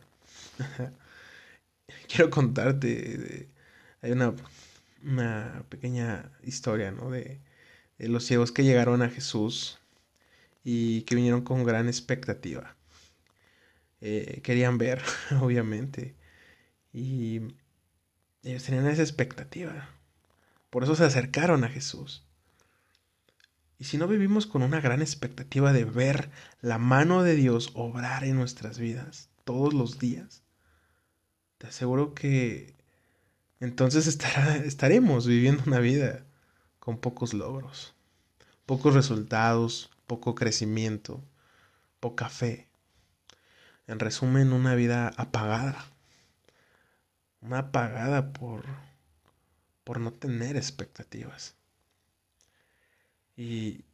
Quiero 2.07 2.29
contarte, 2.29 3.49
hay 4.01 4.11
una, 4.11 4.33
una, 5.03 5.65
pequeña 5.69 6.31
historia, 6.43 6.91
¿no? 6.91 7.09
De, 7.09 7.41
los 7.99 8.25
ciegos 8.25 8.51
que 8.51 8.63
llegaron 8.63 9.01
a 9.03 9.09
Jesús 9.09 9.79
y 10.63 11.03
que 11.03 11.15
vinieron 11.15 11.41
con 11.41 11.63
gran 11.63 11.87
expectativa. 11.87 12.75
Eh, 14.01 14.41
querían 14.43 14.77
ver, 14.77 15.01
obviamente. 15.41 16.15
Y 16.93 17.41
ellos 18.43 18.63
tenían 18.63 18.87
esa 18.87 19.03
expectativa. 19.03 19.89
Por 20.71 20.83
eso 20.83 20.95
se 20.95 21.03
acercaron 21.03 21.63
a 21.63 21.69
Jesús. 21.69 22.25
Y 23.77 23.85
si 23.85 23.97
no 23.97 24.07
vivimos 24.07 24.45
con 24.45 24.61
una 24.61 24.79
gran 24.79 25.01
expectativa 25.01 25.73
de 25.73 25.85
ver 25.85 26.29
la 26.61 26.77
mano 26.77 27.23
de 27.23 27.35
Dios 27.35 27.71
obrar 27.73 28.23
en 28.23 28.35
nuestras 28.35 28.77
vidas 28.77 29.29
todos 29.43 29.73
los 29.73 29.99
días, 29.99 30.43
te 31.57 31.67
aseguro 31.67 32.13
que 32.13 32.75
entonces 33.61 34.07
estaremos 34.65 35.27
viviendo 35.27 35.63
una 35.67 35.79
vida 35.79 36.25
con 36.79 36.97
pocos 36.97 37.33
logros, 37.33 37.93
pocos 38.65 38.95
resultados, 38.95 39.91
poco 40.07 40.35
crecimiento, 40.35 41.23
poca 41.99 42.27
fe. 42.27 42.67
En 43.87 43.99
resumen, 43.99 44.51
una 44.51 44.75
vida 44.75 45.13
apagada. 45.15 45.85
Una 47.41 47.59
apagada 47.59 48.33
por, 48.33 48.65
por 49.83 49.99
no 49.99 50.11
tener 50.11 50.57
expectativas. 50.57 51.55
Y, 53.37 53.85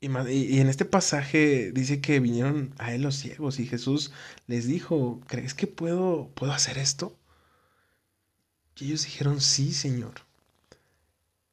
y, 0.00 0.58
en 0.60 0.68
este 0.68 0.84
pasaje 0.84 1.70
dice 1.72 2.00
que 2.00 2.20
vinieron 2.20 2.74
a 2.78 2.94
él 2.94 3.02
los 3.02 3.16
ciegos 3.16 3.58
y 3.60 3.66
Jesús 3.66 4.12
les 4.46 4.66
dijo, 4.66 5.20
¿crees 5.26 5.54
que 5.54 5.66
puedo, 5.66 6.30
puedo 6.34 6.52
hacer 6.52 6.78
esto? 6.78 7.16
Y 8.76 8.86
ellos 8.86 9.04
dijeron, 9.04 9.40
sí, 9.40 9.72
Señor. 9.72 10.14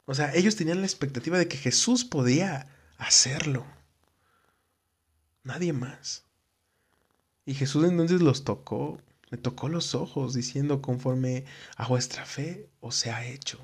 O 0.05 0.15
sea, 0.15 0.33
ellos 0.33 0.55
tenían 0.55 0.81
la 0.81 0.87
expectativa 0.87 1.37
de 1.37 1.47
que 1.47 1.57
Jesús 1.57 2.03
podía 2.03 2.67
hacerlo. 2.97 3.65
Nadie 5.43 5.73
más. 5.73 6.23
Y 7.45 7.53
Jesús 7.53 7.85
entonces 7.85 8.21
los 8.21 8.43
tocó, 8.43 8.99
le 9.29 9.37
tocó 9.37 9.69
los 9.69 9.95
ojos, 9.95 10.33
diciendo, 10.33 10.81
conforme 10.81 11.45
a 11.77 11.87
vuestra 11.87 12.25
fe 12.25 12.69
os 12.79 12.95
se 12.95 13.11
ha 13.11 13.25
hecho. 13.25 13.59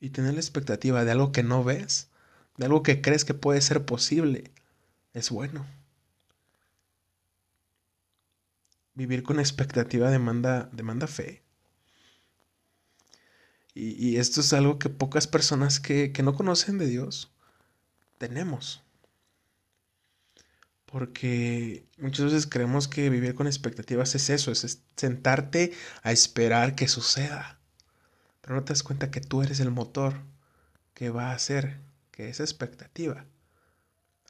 Y 0.00 0.10
tener 0.10 0.34
la 0.34 0.40
expectativa 0.40 1.04
de 1.04 1.12
algo 1.12 1.32
que 1.32 1.42
no 1.42 1.64
ves, 1.64 2.08
de 2.56 2.66
algo 2.66 2.82
que 2.82 3.00
crees 3.00 3.24
que 3.24 3.34
puede 3.34 3.60
ser 3.60 3.84
posible, 3.84 4.50
es 5.14 5.30
bueno. 5.30 5.66
Vivir 8.94 9.22
con 9.22 9.40
expectativa 9.40 10.10
demanda, 10.10 10.68
demanda 10.72 11.06
fe. 11.06 11.42
Y, 13.82 14.18
esto 14.18 14.42
es 14.42 14.52
algo 14.52 14.78
que 14.78 14.90
pocas 14.90 15.26
personas 15.26 15.80
que, 15.80 16.12
que 16.12 16.22
no 16.22 16.34
conocen 16.34 16.76
de 16.76 16.86
Dios 16.86 17.30
tenemos. 18.18 18.82
Porque 20.84 21.86
muchas 21.96 22.26
veces 22.26 22.46
creemos 22.46 22.88
que 22.88 23.08
vivir 23.08 23.34
con 23.34 23.46
expectativas 23.46 24.14
es 24.14 24.28
eso, 24.28 24.52
es 24.52 24.82
sentarte 24.96 25.72
a 26.02 26.12
esperar 26.12 26.74
que 26.74 26.88
suceda. 26.88 27.58
Pero 28.42 28.56
no 28.56 28.64
te 28.64 28.74
das 28.74 28.82
cuenta 28.82 29.10
que 29.10 29.22
tú 29.22 29.42
eres 29.42 29.60
el 29.60 29.70
motor 29.70 30.14
que 30.92 31.08
va 31.08 31.30
a 31.30 31.34
hacer 31.34 31.80
que 32.10 32.28
esa 32.28 32.42
expectativa 32.42 33.24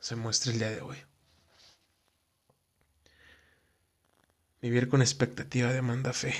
se 0.00 0.14
muestre 0.14 0.52
el 0.52 0.61
día 0.61 0.71
de 0.71 0.80
hoy. 0.80 0.97
Vivir 4.62 4.88
con 4.88 5.02
expectativa 5.02 5.73
demanda 5.73 6.12
fe. 6.12 6.35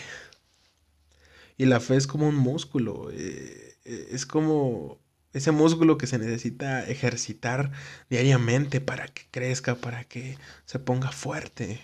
Y 1.61 1.67
la 1.67 1.79
fe 1.79 1.97
es 1.97 2.07
como 2.07 2.27
un 2.27 2.37
músculo, 2.37 3.11
eh, 3.13 3.77
eh, 3.85 4.09
es 4.13 4.25
como 4.25 4.99
ese 5.35 5.51
músculo 5.53 5.99
que 5.99 6.07
se 6.07 6.19
necesita 6.19 6.89
ejercitar 6.89 7.71
diariamente 8.09 8.81
para 8.81 9.07
que 9.09 9.25
crezca, 9.31 9.75
para 9.75 10.05
que 10.05 10.39
se 10.65 10.79
ponga 10.79 11.13
fuerte. 11.13 11.79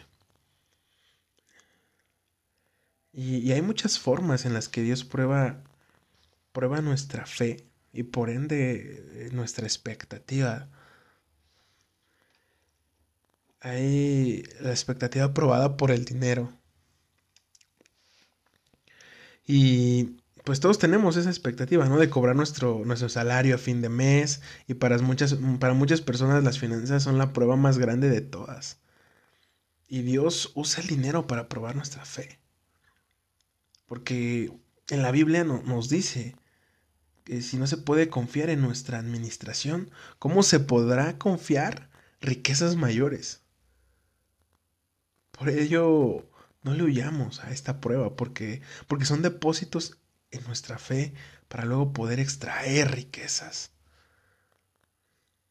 Y, 3.12 3.52
hay 3.52 3.60
muchas 3.60 3.98
formas 3.98 4.46
en 4.46 4.54
las 4.54 4.70
que 4.70 4.80
Dios 4.82 5.04
prueba, 5.04 5.62
prueba 6.52 6.80
nuestra 6.80 7.26
fe 7.26 7.66
y 7.92 8.04
por 8.04 8.30
ende 8.30 9.28
nuestra 9.32 9.66
expectativa. 9.66 10.68
Hay 13.60 14.42
la 14.60 14.70
expectativa 14.70 15.34
probada 15.34 15.76
por 15.76 15.90
el 15.90 16.06
dinero. 16.06 16.55
Y 19.46 20.16
pues 20.44 20.60
todos 20.60 20.78
tenemos 20.78 21.16
esa 21.16 21.30
expectativa, 21.30 21.86
¿no? 21.88 21.98
De 21.98 22.10
cobrar 22.10 22.36
nuestro, 22.36 22.82
nuestro 22.84 23.08
salario 23.08 23.54
a 23.54 23.58
fin 23.58 23.80
de 23.82 23.88
mes 23.88 24.40
y 24.66 24.74
para 24.74 24.98
muchas, 24.98 25.36
para 25.60 25.74
muchas 25.74 26.00
personas 26.00 26.44
las 26.44 26.58
finanzas 26.58 27.02
son 27.02 27.18
la 27.18 27.32
prueba 27.32 27.56
más 27.56 27.78
grande 27.78 28.08
de 28.08 28.20
todas. 28.20 28.78
Y 29.88 30.02
Dios 30.02 30.52
usa 30.54 30.82
el 30.82 30.88
dinero 30.88 31.26
para 31.26 31.48
probar 31.48 31.76
nuestra 31.76 32.04
fe. 32.04 32.40
Porque 33.86 34.52
en 34.88 35.02
la 35.02 35.12
Biblia 35.12 35.44
nos 35.44 35.88
dice 35.88 36.36
que 37.24 37.42
si 37.42 37.56
no 37.56 37.66
se 37.66 37.76
puede 37.76 38.08
confiar 38.08 38.50
en 38.50 38.60
nuestra 38.60 38.98
administración, 38.98 39.90
¿cómo 40.18 40.42
se 40.42 40.60
podrá 40.60 41.18
confiar 41.18 41.90
riquezas 42.20 42.76
mayores? 42.76 43.42
Por 45.32 45.50
ello, 45.50 46.24
no 46.66 46.74
le 46.74 46.82
huyamos 46.82 47.44
a 47.44 47.52
esta 47.52 47.80
prueba, 47.80 48.16
porque, 48.16 48.60
porque 48.88 49.04
son 49.04 49.22
depósitos 49.22 49.98
en 50.32 50.42
nuestra 50.44 50.78
fe 50.78 51.14
para 51.46 51.64
luego 51.64 51.92
poder 51.92 52.18
extraer 52.18 52.90
riquezas. 52.90 53.70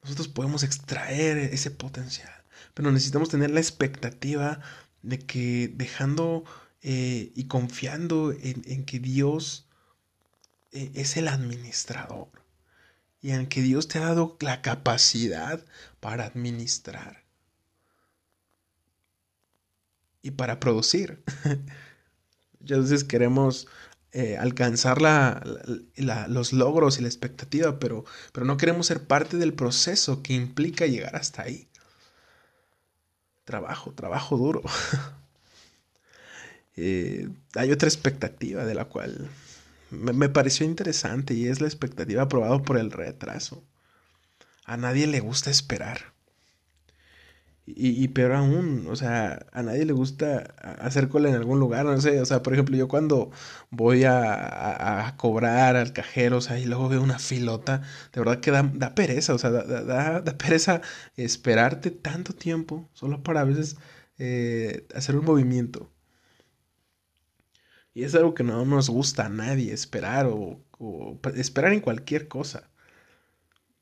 Nosotros 0.04 0.28
podemos 0.28 0.64
extraer 0.64 1.38
ese 1.38 1.72
potencial, 1.72 2.44
pero 2.74 2.92
necesitamos 2.92 3.30
tener 3.30 3.50
la 3.50 3.62
expectativa 3.62 4.60
de 5.04 5.20
que 5.20 5.72
dejando 5.74 6.44
eh, 6.82 7.32
y 7.34 7.46
confiando 7.46 8.34
en, 8.34 8.84
que 8.84 9.00
Dios 9.00 9.70
eh, 10.74 10.92
es 10.96 11.16
el 11.16 11.30
administrador 11.30 12.28
y 13.22 13.32
en 13.32 13.48
que 13.48 13.62
Dios 13.62 13.88
te 13.88 14.00
ha 14.00 14.02
dado 14.02 14.38
la 14.42 14.62
capacidad 14.62 15.66
para 16.02 16.26
administrar 16.26 17.25
y 20.26 20.32
para 20.32 20.60
producir. 20.60 21.24
Veces 22.60 23.04
queremos 23.04 23.68
eh, 24.12 24.38
alcanzar 24.38 24.98
los 26.28 26.52
logros 26.52 26.98
y 26.98 27.04
la 27.04 27.08
expectativa, 27.08 27.78
pero, 27.78 28.06
pero 28.34 28.46
no 28.46 28.58
queremos 28.58 28.88
ser 28.88 29.04
parte 29.04 29.38
del 29.38 29.54
proceso 29.54 30.24
que 30.24 30.34
implica 30.34 30.88
llegar 30.88 31.16
hasta 31.16 31.44
ahí. 31.44 31.68
Trabajo, 33.44 33.94
trabajo 33.94 34.38
duro. 34.38 34.64
Eh, 36.78 37.30
hay 37.54 37.72
otra 37.72 37.88
expectativa 37.88 38.66
de 38.66 38.76
la 38.76 38.84
cual 38.84 39.30
me, 39.92 40.28
pareció 40.28 40.66
interesante 40.66 41.34
y 41.34 41.48
es 41.48 41.62
la 41.62 41.68
expectativa 41.68 42.24
aprobada 42.24 42.62
por 42.64 42.78
el 42.78 42.92
retraso. 42.92 43.64
A 44.66 44.76
nadie 44.76 45.08
le 45.08 45.22
gusta 45.22 45.50
esperar. 45.50 46.15
Y, 47.68 48.08
peor 48.10 48.34
aún, 48.34 48.86
o 48.90 48.96
sea, 48.96 49.48
a 49.52 49.64
nadie 49.64 49.86
le 49.86 49.94
gusta 49.94 50.54
hacer 50.80 51.10
cola 51.10 51.30
en 51.30 51.36
algún 51.36 51.60
lugar, 51.60 51.86
no 51.86 52.00
sé, 52.00 52.22
o 52.22 52.26
sea, 52.26 52.44
por 52.44 52.54
ejemplo, 52.54 52.78
yo 52.78 52.88
cuando 52.88 53.32
voy 53.72 54.04
a, 54.06 55.16
cobrar 55.18 55.76
al 55.76 55.92
cajero, 55.92 56.38
o 56.38 56.42
sea, 56.42 56.60
y 56.60 56.66
luego 56.66 56.90
veo 56.90 57.02
una 57.02 57.18
filota, 57.18 57.82
de 58.14 58.22
verdad 58.22 58.40
que 58.40 58.52
da, 58.52 58.94
pereza, 58.96 59.34
o 59.34 59.40
sea, 59.40 59.50
da, 59.50 60.24
pereza 60.38 60.82
esperarte 61.18 61.90
tanto 61.92 62.34
tiempo 62.34 62.88
solo 62.94 63.24
para 63.24 63.42
a 63.42 63.46
veces 63.46 63.78
eh, 64.20 64.88
hacer 64.94 65.16
un 65.18 65.26
movimiento. 65.26 65.90
Y 67.96 68.04
es 68.04 68.14
algo 68.14 68.34
que 68.36 68.44
no 68.44 68.64
nos 68.66 68.90
gusta 68.90 69.26
a 69.26 69.30
nadie, 69.30 69.74
esperar 69.74 70.28
o, 70.28 70.62
esperar 71.36 71.74
en 71.74 71.80
cualquier 71.80 72.28
cosa. 72.28 72.70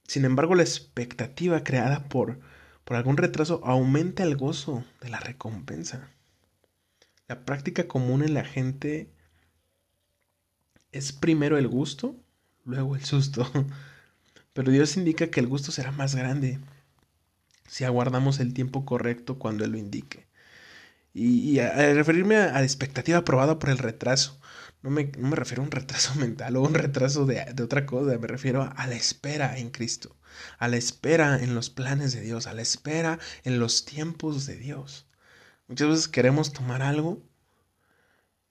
Sin 0.07 0.25
embargo, 0.25 0.55
la 0.55 0.63
expectativa 0.63 1.63
creada 1.63 2.07
por, 2.09 2.39
por 2.83 2.97
algún 2.97 3.17
retraso 3.17 3.61
aumenta 3.63 4.23
el 4.23 4.35
gozo 4.35 4.83
de 5.01 5.09
la 5.09 5.19
recompensa. 5.19 6.09
La 7.27 7.45
práctica 7.45 7.87
común 7.87 8.23
en 8.23 8.33
la 8.33 8.43
gente 8.43 9.09
es 10.91 11.11
primero 11.11 11.57
el 11.57 11.67
gusto, 11.67 12.15
luego 12.65 12.95
el 12.95 13.03
susto. 13.05 13.49
Pero 14.53 14.71
Dios 14.71 14.97
indica 14.97 15.27
que 15.27 15.39
el 15.39 15.47
gusto 15.47 15.71
será 15.71 15.91
más 15.91 16.15
grande 16.15 16.59
si 17.67 17.85
aguardamos 17.85 18.39
el 18.39 18.53
tiempo 18.53 18.85
correcto 18.85 19.39
cuando 19.39 19.63
Él 19.65 19.71
lo 19.71 19.77
indique. 19.77 20.27
Y, 21.13 21.59
a, 21.59 21.93
referirme 21.93 22.37
a, 22.37 22.53
la 22.53 22.63
expectativa 22.63 23.19
aprobada 23.19 23.59
por 23.59 23.69
el 23.69 23.77
retraso. 23.77 24.39
No 24.81 24.89
me, 24.89 25.11
refiero 25.35 25.61
a 25.61 25.65
un 25.65 25.71
retraso 25.71 26.15
mental 26.19 26.57
o 26.57 26.61
un 26.61 26.73
retraso 26.73 27.25
de, 27.25 27.53
otra 27.61 27.85
cosa, 27.85 28.17
me 28.17 28.27
refiero 28.27 28.63
a, 28.75 28.87
la 28.87 28.95
espera 28.95 29.57
en 29.57 29.69
Cristo, 29.69 30.17
a 30.59 30.67
la 30.67 30.77
espera 30.77 31.41
en 31.41 31.55
los 31.55 31.69
planes 31.69 32.13
de 32.13 32.21
Dios, 32.21 32.47
a 32.47 32.53
la 32.53 32.61
espera 32.61 33.19
en 33.43 33.59
los 33.59 33.85
tiempos 33.85 34.45
de 34.45 34.57
Dios. 34.57 35.07
Muchas 35.67 35.87
veces 35.87 36.07
queremos 36.07 36.51
tomar 36.51 36.81
algo 36.81 37.23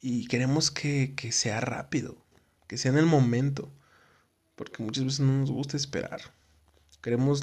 y 0.01 0.27
queremos 0.29 0.71
que, 0.71 1.15
que 1.17 1.33
sea 1.33 1.61
rápido, 1.61 2.25
que 2.69 2.79
sea 2.79 2.93
en 2.93 2.99
el 2.99 3.07
momento, 3.07 3.71
porque 4.55 4.83
muchas 4.83 5.05
veces 5.05 5.21
no 5.21 5.33
nos 5.33 5.51
gusta 5.51 5.77
esperar. 5.77 6.21
Queremos 7.03 7.43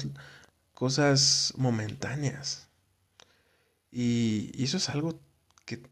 cosas 0.74 1.52
momentáneas. 1.56 2.69
Y, 3.92 4.62
eso 4.62 4.76
es 4.76 4.88
algo 4.88 5.20
que, 5.66 5.82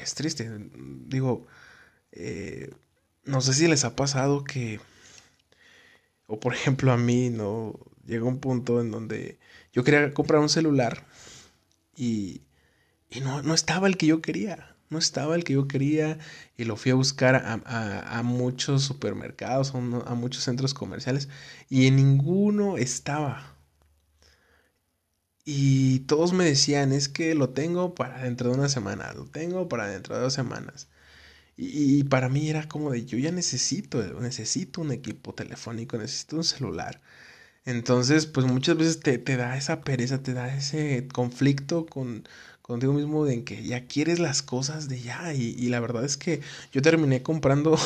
es 0.00 0.14
triste. 0.14 0.50
Digo, 1.06 1.46
eh, 2.12 2.70
no 3.24 3.40
sé 3.40 3.54
si 3.54 3.68
les 3.68 3.84
ha 3.84 3.96
pasado 3.96 4.44
que, 4.44 4.80
o 6.26 6.40
por 6.40 6.54
ejemplo 6.54 6.92
a 6.92 6.96
mí, 6.96 7.30
¿no? 7.30 7.78
Llega 8.06 8.24
un 8.24 8.40
punto 8.40 8.80
en 8.80 8.90
donde 8.90 9.38
yo 9.72 9.84
quería 9.84 10.12
comprar 10.14 10.40
un 10.40 10.48
celular 10.48 11.06
y, 11.96 12.42
y 13.10 13.20
no, 13.20 13.42
no 13.42 13.54
estaba 13.54 13.88
el 13.88 13.96
que 13.96 14.06
yo 14.06 14.22
quería 14.22 14.76
no 14.90 14.98
estaba 14.98 15.34
el 15.34 15.44
que 15.44 15.54
yo 15.54 15.68
quería 15.68 16.18
y 16.56 16.64
lo 16.64 16.76
fui 16.76 16.92
a 16.92 16.94
buscar 16.94 17.34
a, 17.34 18.18
a, 18.18 18.22
muchos 18.22 18.82
supermercados, 18.82 19.74
a, 19.74 20.14
muchos 20.14 20.44
centros 20.44 20.74
comerciales 20.74 21.28
y 21.68 21.86
en 21.86 21.96
ninguno 21.96 22.76
estaba. 22.76 23.55
Y 25.48 26.00
todos 26.00 26.32
me 26.32 26.44
decían, 26.44 26.92
es 26.92 27.08
que 27.08 27.34
lo 27.36 27.50
tengo 27.50 27.94
para 27.94 28.22
dentro 28.24 28.50
de 28.50 28.56
una 28.58 28.68
semana, 28.68 29.12
lo 29.14 29.26
tengo 29.26 29.68
para 29.68 29.86
dentro 29.88 30.16
de 30.16 30.22
dos 30.22 30.34
semanas. 30.34 30.88
Y, 31.56 32.04
para 32.04 32.28
mí 32.28 32.50
era 32.50 32.68
como 32.68 32.90
de, 32.92 33.06
yo 33.06 33.18
ya 33.18 33.32
necesito, 33.32 34.02
necesito 34.20 34.80
un 34.82 34.92
equipo 34.92 35.34
telefónico, 35.34 35.98
necesito 35.98 36.36
un 36.36 36.44
celular. 36.44 37.00
Entonces, 37.64 38.26
pues 38.26 38.46
muchas 38.46 38.76
veces 38.78 39.00
te, 39.00 39.18
da 39.36 39.56
esa 39.58 39.82
pereza, 39.82 40.22
te 40.22 40.34
da 40.34 40.54
ese 40.56 41.08
conflicto 41.12 41.86
con, 41.86 42.28
contigo 42.62 42.92
mismo 42.94 43.24
de 43.26 43.44
que 43.44 43.62
ya 43.64 43.86
quieres 43.86 44.18
las 44.20 44.42
cosas 44.42 44.88
de 44.88 45.00
ya. 45.02 45.34
Y, 45.34 45.68
la 45.68 45.80
verdad 45.80 46.04
es 46.04 46.16
que 46.16 46.42
yo 46.72 46.82
terminé 46.82 47.22
comprando 47.22 47.78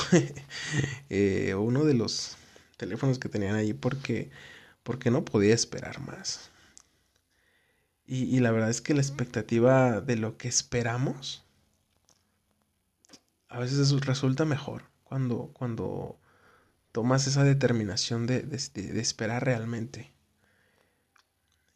eh, 1.10 1.54
uno 1.56 1.84
de 1.84 1.94
los 1.94 2.36
teléfonos 2.78 3.18
que 3.18 3.28
tenían 3.28 3.56
ahí 3.56 3.74
porque, 3.74 4.30
porque 4.82 5.10
no 5.10 5.24
podía 5.24 5.54
esperar 5.54 6.00
más. 6.00 6.50
Y, 8.12 8.40
la 8.40 8.50
verdad 8.50 8.70
es 8.70 8.80
que 8.80 8.92
la 8.92 9.02
expectativa 9.02 10.00
de 10.00 10.16
lo 10.16 10.36
que 10.36 10.48
esperamos 10.48 11.44
a 13.48 13.60
veces 13.60 13.92
resulta 14.00 14.44
mejor 14.44 14.82
cuando, 15.04 15.52
cuando 15.52 16.18
tomas 16.90 17.28
esa 17.28 17.44
determinación 17.44 18.26
de, 18.26 18.42
de, 18.42 19.00
esperar 19.00 19.44
realmente. 19.44 20.10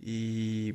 Y, 0.01 0.73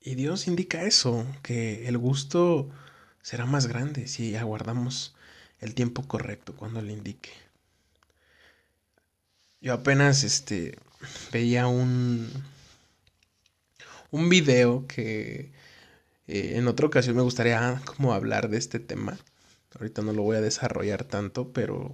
y 0.00 0.14
Dios 0.14 0.46
indica 0.46 0.84
eso, 0.84 1.26
que 1.42 1.88
el 1.88 1.98
gusto 1.98 2.70
será 3.20 3.46
más 3.46 3.66
grande 3.66 4.06
si 4.06 4.36
aguardamos 4.36 5.16
el 5.58 5.74
tiempo 5.74 6.06
correcto 6.06 6.54
cuando 6.54 6.80
le 6.82 6.92
indique. 6.92 7.32
Yo 9.60 9.74
apenas 9.74 10.22
este 10.22 10.78
veía 11.32 11.66
un 11.66 12.30
un 14.10 14.28
video 14.28 14.86
que 14.86 15.52
eh, 16.26 16.52
en 16.56 16.68
otra 16.68 16.86
ocasión 16.86 17.16
me 17.16 17.22
gustaría 17.22 17.80
como 17.84 18.12
hablar 18.12 18.48
de 18.48 18.58
este 18.58 18.80
tema. 18.80 19.18
Ahorita 19.78 20.02
no 20.02 20.12
lo 20.12 20.22
voy 20.22 20.36
a 20.36 20.40
desarrollar 20.40 21.04
tanto, 21.04 21.52
pero, 21.52 21.92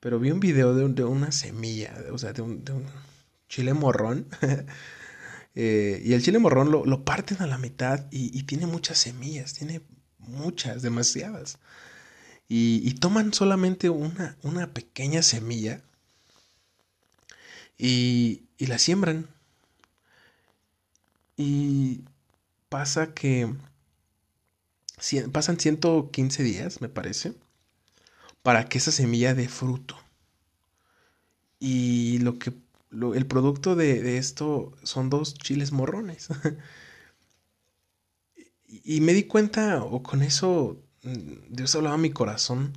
pero 0.00 0.18
vi 0.18 0.30
un 0.30 0.40
video 0.40 0.74
de, 0.74 1.04
una 1.04 1.32
semilla, 1.32 1.94
o 2.12 2.18
sea, 2.18 2.32
de 2.32 2.42
un, 2.42 2.64
chile 3.48 3.74
morrón. 3.74 4.26
Eh, 5.54 6.00
y 6.02 6.14
el 6.14 6.22
chile 6.22 6.38
morrón 6.38 6.70
lo, 6.70 7.04
parten 7.04 7.42
a 7.42 7.46
la 7.46 7.58
mitad 7.58 8.06
y, 8.10 8.42
tiene 8.44 8.64
muchas 8.64 8.96
semillas, 8.96 9.52
tiene 9.52 9.82
muchas, 10.16 10.80
demasiadas. 10.80 11.58
Y, 12.48 12.90
toman 12.94 13.34
solamente 13.34 13.90
una, 13.90 14.38
una 14.42 14.72
pequeña 14.72 15.20
semilla 15.20 15.82
y 17.76 18.46
la 18.60 18.78
siembran 18.78 19.28
y 21.36 22.04
pasa 22.68 23.14
que 23.14 23.54
pasan 25.32 25.58
115 25.58 26.42
días, 26.42 26.80
me 26.80 26.88
parece, 26.88 27.34
para 28.42 28.68
que 28.68 28.78
esa 28.78 28.92
semilla 28.92 29.34
dé 29.34 29.48
fruto. 29.48 29.96
Y 31.58 32.18
lo 32.18 32.38
que 32.38 32.52
el 33.14 33.26
producto 33.26 33.74
de, 33.74 34.18
esto 34.18 34.72
son 34.82 35.10
dos 35.10 35.34
chiles 35.34 35.72
morrones. 35.72 36.28
y, 38.66 39.00
me 39.00 39.14
di 39.14 39.24
cuenta, 39.24 39.82
o 39.82 40.02
con 40.02 40.22
eso 40.22 40.82
mm, 41.02 41.54
Dios 41.54 41.74
hablaba 41.74 41.94
a 41.94 41.98
mi 41.98 42.10
corazón, 42.10 42.72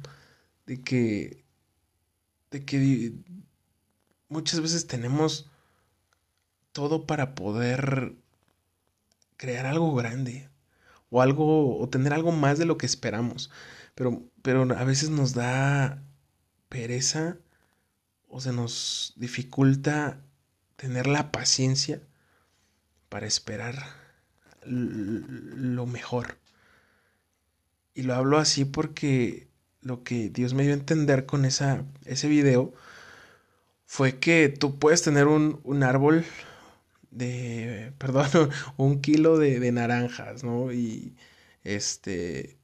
de 0.66 0.82
que, 0.82 1.44
de 2.52 2.66
que 2.66 3.14
muchas 4.30 4.62
veces 4.62 4.88
tenemos 4.88 5.50
todo 6.72 7.06
para 7.06 7.36
poder 7.36 8.16
crear 9.38 9.66
algo 9.66 9.94
grande 9.96 10.50
o 11.10 11.22
algo 11.22 11.80
o 11.80 11.90
tener 11.90 12.14
algo 12.14 12.32
más 12.32 12.58
de 12.58 12.66
lo 12.66 12.78
que 12.78 12.86
esperamos. 12.86 13.50
Pero, 13.96 14.24
pero 14.42 14.64
a 14.78 14.84
veces 14.84 15.10
nos 15.10 15.34
da 15.34 16.04
pereza 16.70 17.38
o 18.28 18.42
se 18.42 18.52
nos 18.52 19.14
dificulta 19.16 20.22
tener 20.76 21.08
la 21.08 21.32
paciencia 21.32 22.02
para 23.10 23.28
esperar 23.28 23.76
lo 24.66 25.86
mejor. 25.86 26.38
Y 27.94 28.04
lo 28.04 28.16
hablo 28.16 28.38
así 28.38 28.66
porque 28.66 29.48
lo 29.82 30.04
que 30.04 30.30
Dios 30.30 30.54
me 30.54 30.64
dio 30.64 30.74
a 30.74 30.78
entender 30.78 31.26
con 31.26 31.46
esa, 31.46 31.86
ese 32.04 32.28
video 32.28 32.74
fue 33.86 34.20
que 34.20 34.50
tú 34.50 34.80
puedes 34.80 35.02
tener 35.02 35.28
un, 35.28 35.62
un 35.64 35.84
árbol 35.84 36.26
de, 37.16 37.94
perdón, 37.98 38.52
un 38.78 39.02
kilo 39.02 39.38
de, 39.38 39.72
naranjas, 39.72 40.44
¿no? 40.44 40.72
Y 40.74 41.16
este, 41.64 42.58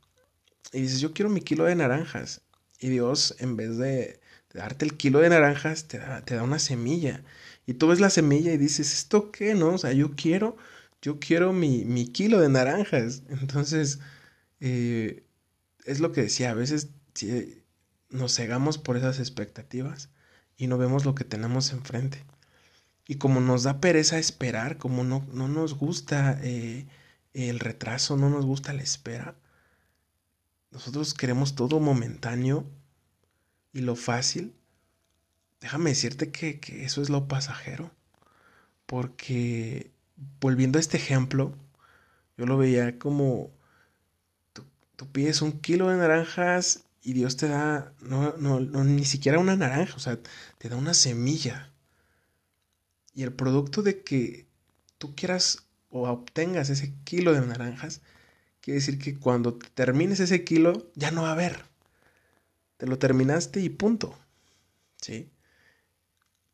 y 0.74 0.82
dices, 0.82 1.02
yo 1.02 1.14
quiero 1.14 1.30
mi 1.30 1.42
kilo 1.42 1.66
de 1.66 1.76
naranjas. 1.76 2.42
Y 2.80 2.90
Dios, 2.90 3.36
en 3.40 3.58
vez 3.58 3.78
de, 3.78 4.20
darte 4.54 4.86
el 4.86 4.98
kilo 4.98 5.20
de 5.20 5.30
naranjas, 5.30 5.88
te 5.88 6.00
da, 6.00 6.24
te 6.26 6.36
da 6.36 6.44
una 6.44 6.60
semilla. 6.60 7.24
Y 7.66 7.76
tú 7.76 7.88
ves 7.88 8.00
la 8.00 8.10
semilla 8.10 8.54
y 8.54 8.58
dices, 8.58 8.94
¿esto 8.94 9.32
qué, 9.32 9.56
no? 9.56 9.76
O 9.76 9.78
sea, 9.78 9.94
yo 9.94 10.16
quiero, 10.16 10.58
yo 11.02 11.20
quiero 11.20 11.54
mi, 11.54 11.86
mi 11.86 12.08
kilo 12.08 12.40
de 12.40 12.50
naranjas. 12.50 13.24
Entonces, 13.30 14.00
eh, 14.60 15.24
es 15.86 16.00
lo 16.00 16.12
que 16.12 16.24
decía, 16.24 16.52
a 16.52 16.54
veces 16.56 16.90
nos 18.10 18.36
cegamos 18.36 18.78
por 18.78 18.98
esas 18.98 19.20
expectativas 19.20 20.10
y 20.58 20.68
no 20.68 20.78
vemos 20.78 21.06
lo 21.06 21.16
que 21.16 21.24
tenemos 21.26 21.72
enfrente. 21.74 22.24
Y 23.08 23.16
como 23.16 23.42
nos 23.42 23.64
da 23.64 23.80
pereza 23.82 24.20
esperar, 24.20 24.78
como 24.78 25.04
no, 25.04 25.26
no 25.34 25.48
nos 25.48 25.74
gusta 25.76 26.40
eh, 26.42 26.88
el 27.34 27.60
retraso, 27.60 28.18
no 28.18 28.30
nos 28.30 28.46
gusta 28.46 28.74
la 28.74 28.84
espera, 28.84 29.36
nosotros 30.72 31.14
queremos 31.14 31.56
todo 31.56 31.80
momentáneo 31.80 32.66
y 33.74 33.82
lo 33.82 33.96
fácil. 33.96 34.54
Déjame 35.60 35.92
decirte 35.92 36.32
que, 36.32 36.60
que 36.60 36.86
eso 36.86 37.02
es 37.02 37.10
lo 37.10 37.28
pasajero. 37.28 37.92
Porque 38.86 39.92
volviendo 40.40 40.78
a 40.78 40.82
este 40.82 40.98
ejemplo, 40.98 41.54
yo 42.38 42.46
lo 42.46 42.58
veía 42.58 42.98
como 43.00 43.52
tú, 44.54 45.12
pides 45.12 45.42
un 45.42 45.54
kilo 45.54 45.90
de 45.90 45.98
naranjas 45.98 46.86
y 47.02 47.14
Dios 47.14 47.38
te 47.38 47.48
da, 47.48 47.94
no, 48.02 48.36
no, 48.38 48.60
ni 48.60 49.06
siquiera 49.06 49.40
una 49.40 49.56
naranja, 49.56 49.96
o 49.96 50.00
sea, 50.00 50.20
te 50.58 50.70
da 50.70 50.76
una 50.76 50.94
semilla. 50.94 51.71
Y 53.13 53.24
el 53.24 53.34
producto 53.34 53.82
de 53.82 54.04
que 54.04 54.47
tú 54.97 55.15
quieras 55.15 55.65
o 55.89 56.08
obtengas 56.10 56.69
ese 56.69 56.93
kilo 57.04 57.34
de 57.34 57.41
naranjas, 57.41 58.02
quiere 58.62 58.80
decir 58.80 58.97
que 59.00 59.17
cuando 59.17 59.56
termines 59.56 60.19
ese 60.19 60.43
kilo, 60.43 60.91
ya 60.95 61.12
no 61.12 61.24
va 61.24 61.30
a 61.30 61.34
haber. 61.34 61.65
Te 62.78 62.88
lo 62.88 62.97
terminaste 62.97 63.60
y 63.60 63.69
punto. 63.69 64.17
¿Sí? 65.02 65.30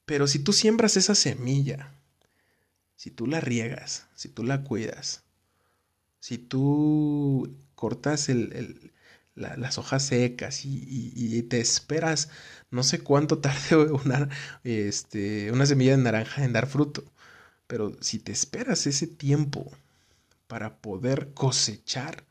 Pero 0.06 0.28
si 0.28 0.40
tú 0.40 0.54
siembras 0.54 0.98
esa 0.98 1.16
semilla, 1.16 1.94
si 2.96 3.12
tú 3.12 3.28
la 3.28 3.42
riegas, 3.42 4.08
si 4.16 4.30
tú 4.30 4.44
la 4.44 4.64
cuidas, 4.64 5.24
si 6.20 6.38
tú 6.38 7.56
cortas 7.76 8.30
el, 8.30 8.94
las 9.38 9.78
hojas 9.78 10.04
secas 10.04 10.66
y, 10.66 11.42
te 11.44 11.60
esperas 11.60 12.30
no 12.72 12.84
sé 12.84 13.00
cuánto 13.00 13.38
tarde 13.40 13.76
una, 13.92 14.30
este, 14.64 15.52
una 15.52 15.66
semilla 15.66 15.92
de 15.92 16.04
naranja 16.04 16.44
en 16.44 16.54
dar 16.54 16.68
fruto, 16.68 17.04
pero 17.68 17.96
si 18.02 18.20
te 18.20 18.32
esperas 18.32 18.88
ese 18.88 19.08
tiempo 19.08 19.72
para 20.48 20.78
poder 20.78 21.34
cosechar 21.34 22.24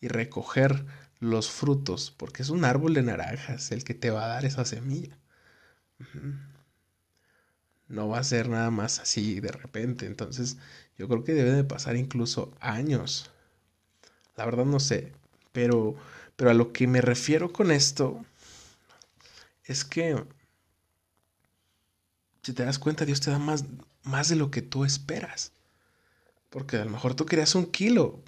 y 0.00 0.08
recoger 0.08 0.84
los 1.20 1.50
frutos, 1.50 2.14
porque 2.16 2.42
es 2.42 2.50
un 2.50 2.64
árbol 2.64 2.94
de 2.94 3.02
naranjas 3.02 3.72
el 3.72 3.84
que 3.84 3.94
te 3.94 4.10
va 4.10 4.24
a 4.24 4.28
dar 4.28 4.44
esa 4.44 4.64
semilla. 4.64 5.16
No 7.88 8.08
va 8.08 8.18
a 8.18 8.24
ser 8.24 8.48
nada 8.48 8.70
más 8.70 9.00
así 9.00 9.40
de 9.40 9.50
repente, 9.50 10.06
entonces 10.06 10.58
yo 10.96 11.08
creo 11.08 11.24
que 11.24 11.34
debe 11.34 11.52
de 11.52 11.64
pasar 11.64 11.96
incluso 11.96 12.52
años. 12.60 13.30
La 14.36 14.44
verdad 14.44 14.64
no 14.64 14.78
sé, 14.80 15.12
pero 15.52 15.96
pero 16.38 16.52
a 16.52 16.54
lo 16.54 16.72
que 16.72 16.86
me 16.86 17.00
refiero 17.00 17.52
con 17.52 17.72
esto 17.72 18.24
es 19.64 19.84
que 19.84 20.24
si 22.44 22.52
te 22.52 22.64
das 22.64 22.78
cuenta, 22.78 23.04
Dios 23.04 23.20
te 23.20 23.32
da 23.32 23.40
más, 23.40 23.64
más 24.04 24.28
de 24.28 24.36
lo 24.36 24.48
que 24.48 24.62
tú 24.62 24.84
esperas. 24.84 25.50
Porque 26.48 26.76
a 26.76 26.84
lo 26.84 26.92
mejor 26.92 27.16
tú 27.16 27.26
querías 27.26 27.56
un 27.56 27.66
kilo. 27.66 28.22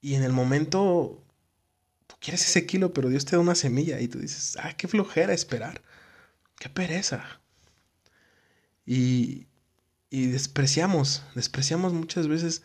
Y 0.00 0.14
en 0.14 0.22
el 0.22 0.32
momento 0.32 1.22
tú 2.06 2.14
quieres 2.20 2.48
ese 2.48 2.64
kilo, 2.64 2.94
pero 2.94 3.10
Dios 3.10 3.26
te 3.26 3.36
da 3.36 3.40
una 3.40 3.54
semilla 3.54 4.00
y 4.00 4.08
tú 4.08 4.18
dices, 4.18 4.56
ah, 4.62 4.72
qué 4.78 4.88
flojera 4.88 5.34
esperar. 5.34 5.82
Qué 6.58 6.70
pereza. 6.70 7.38
Y, 8.86 9.46
y 10.08 10.28
despreciamos, 10.28 11.22
despreciamos 11.34 11.92
muchas 11.92 12.28
veces 12.28 12.62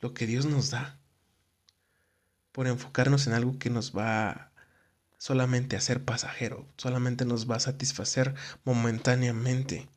lo 0.00 0.12
que 0.12 0.26
Dios 0.26 0.44
nos 0.44 0.68
da 0.68 1.00
por 2.54 2.68
enfocarnos 2.68 3.26
en 3.26 3.32
algo 3.32 3.58
que 3.58 3.68
nos 3.68 3.96
va 3.96 4.52
solamente 5.18 5.74
a 5.74 5.80
ser 5.80 6.04
pasajero, 6.04 6.64
solamente 6.76 7.24
nos 7.24 7.50
va 7.50 7.56
a 7.56 7.60
satisfacer 7.60 8.36
momentáneamente. 8.64 9.88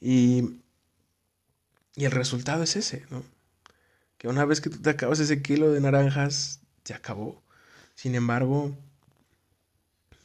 Y, 0.00 0.62
y 1.94 2.06
el 2.06 2.12
resultado 2.12 2.62
es 2.62 2.76
ese, 2.76 3.04
¿no? 3.10 3.22
Que 4.16 4.28
una 4.28 4.46
vez 4.46 4.62
que 4.62 4.70
tú 4.70 4.78
te 4.80 4.88
acabas 4.88 5.20
ese 5.20 5.42
kilo 5.42 5.70
de 5.70 5.82
naranjas, 5.82 6.60
se 6.82 6.94
acabó. 6.94 7.42
Sin 7.94 8.14
embargo, 8.14 8.74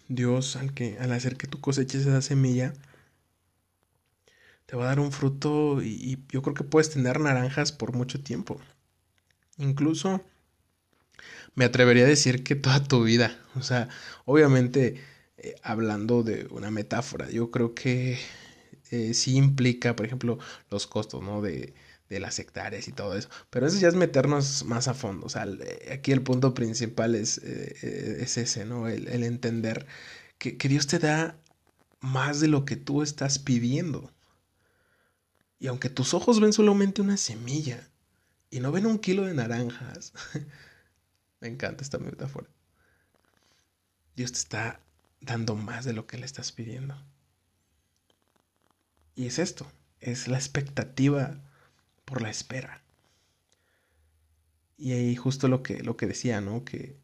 Dios, 0.07 0.55
al, 0.55 0.73
que, 0.73 0.97
al 1.01 1.11
hacer 1.11 1.35
que 1.35 1.47
tú 1.47 1.59
coseches 1.59 2.05
esa 2.05 2.21
semilla, 2.21 2.73
te 4.67 4.77
va 4.77 4.85
a 4.85 4.87
dar 4.87 5.01
un 5.01 5.11
fruto 5.11 5.81
y, 5.81 5.87
y 5.89 6.25
yo 6.29 6.41
creo 6.41 6.53
que 6.53 6.63
puedes 6.63 6.89
tener 6.91 7.19
naranjas 7.19 7.73
por 7.73 7.91
mucho 7.93 8.23
tiempo. 8.23 8.57
Incluso 9.57 10.21
me 11.55 11.65
atrevería 11.65 12.03
a 12.05 12.07
decir 12.07 12.43
que 12.43 12.55
toda 12.55 12.83
tu 12.83 13.03
vida. 13.03 13.39
O 13.55 13.61
sea, 13.63 13.89
obviamente 14.25 15.01
eh, 15.37 15.55
hablando 15.63 16.23
de 16.23 16.47
una 16.51 16.71
metáfora, 16.71 17.29
yo 17.29 17.51
creo 17.51 17.73
que 17.75 18.17
eh, 18.91 19.13
sí 19.13 19.35
implica, 19.35 19.95
por 19.95 20.05
ejemplo, 20.05 20.39
los 20.69 20.87
costos, 20.87 21.23
¿no? 21.23 21.41
De, 21.41 21.73
de 22.09 22.19
las 22.19 22.39
hectáreas 22.39 22.87
y 22.87 22.91
todo 22.93 23.17
eso. 23.17 23.29
Pero 23.49 23.67
eso 23.67 23.79
ya 23.79 23.89
es 23.89 23.95
meternos 23.95 24.63
más 24.65 24.87
a 24.87 24.93
fondo. 24.93 25.25
O 25.25 25.29
sea, 25.29 25.45
eh, 25.45 25.89
aquí 25.93 26.11
el 26.11 26.21
punto 26.23 26.53
principal 26.53 27.15
es, 27.15 27.37
es 27.39 28.37
ese, 28.37 28.65
¿no? 28.65 28.87
El, 28.87 29.07
el 29.09 29.23
entender 29.23 29.85
que, 30.37 30.57
que 30.57 30.69
Dios 30.69 30.87
te 30.87 30.99
da 30.99 31.37
más 32.01 32.39
de 32.41 32.47
lo 32.47 32.65
que 32.65 32.75
tú 32.77 33.03
estás 33.03 33.39
pidiendo. 33.39 34.11
Y 35.59 35.67
aunque 35.67 35.89
tus 35.89 36.13
ojos 36.13 36.39
ven 36.39 36.53
solamente 36.53 37.01
una 37.01 37.17
semilla 37.17 37.89
y 38.49 38.59
no 38.59 38.71
ven 38.71 38.85
un 38.85 38.99
kilo 38.99 39.25
de 39.25 39.33
naranjas, 39.33 40.13
Me 41.39 41.47
encanta 41.47 41.83
esta 41.83 41.97
metáfora. 41.99 42.47
Dios 44.15 44.31
te 44.31 44.39
está 44.39 44.79
dando 45.21 45.55
más 45.55 45.85
de 45.85 45.93
lo 45.93 46.07
que 46.07 46.17
le 46.17 46.25
estás 46.25 46.51
pidiendo. 46.51 46.95
Y 49.15 49.27
es 49.27 49.39
esto, 49.39 49.71
es 49.99 50.27
la 50.27 50.37
expectativa 50.37 51.39
por 52.05 52.21
la 52.21 52.29
espera. 52.29 52.81
Y 54.77 54.93
ahí 54.93 55.15
justo 55.15 55.47
lo 55.47 55.63
que, 55.63 55.83
lo 55.83 55.97
que 55.97 56.07
decía, 56.07 56.41
¿no? 56.41 56.63
Que, 56.63 56.97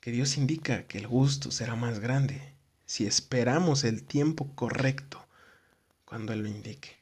que 0.00 0.10
Dios 0.10 0.36
indica 0.36 0.86
que 0.86 0.98
el 0.98 1.06
gusto 1.06 1.50
será 1.50 1.76
más 1.76 1.98
grande 1.98 2.54
si 2.86 3.06
esperamos 3.06 3.84
el 3.84 4.04
tiempo 4.04 4.54
correcto 4.54 5.26
cuando 6.04 6.32
Él 6.32 6.42
lo 6.42 6.48
indique. 6.48 6.96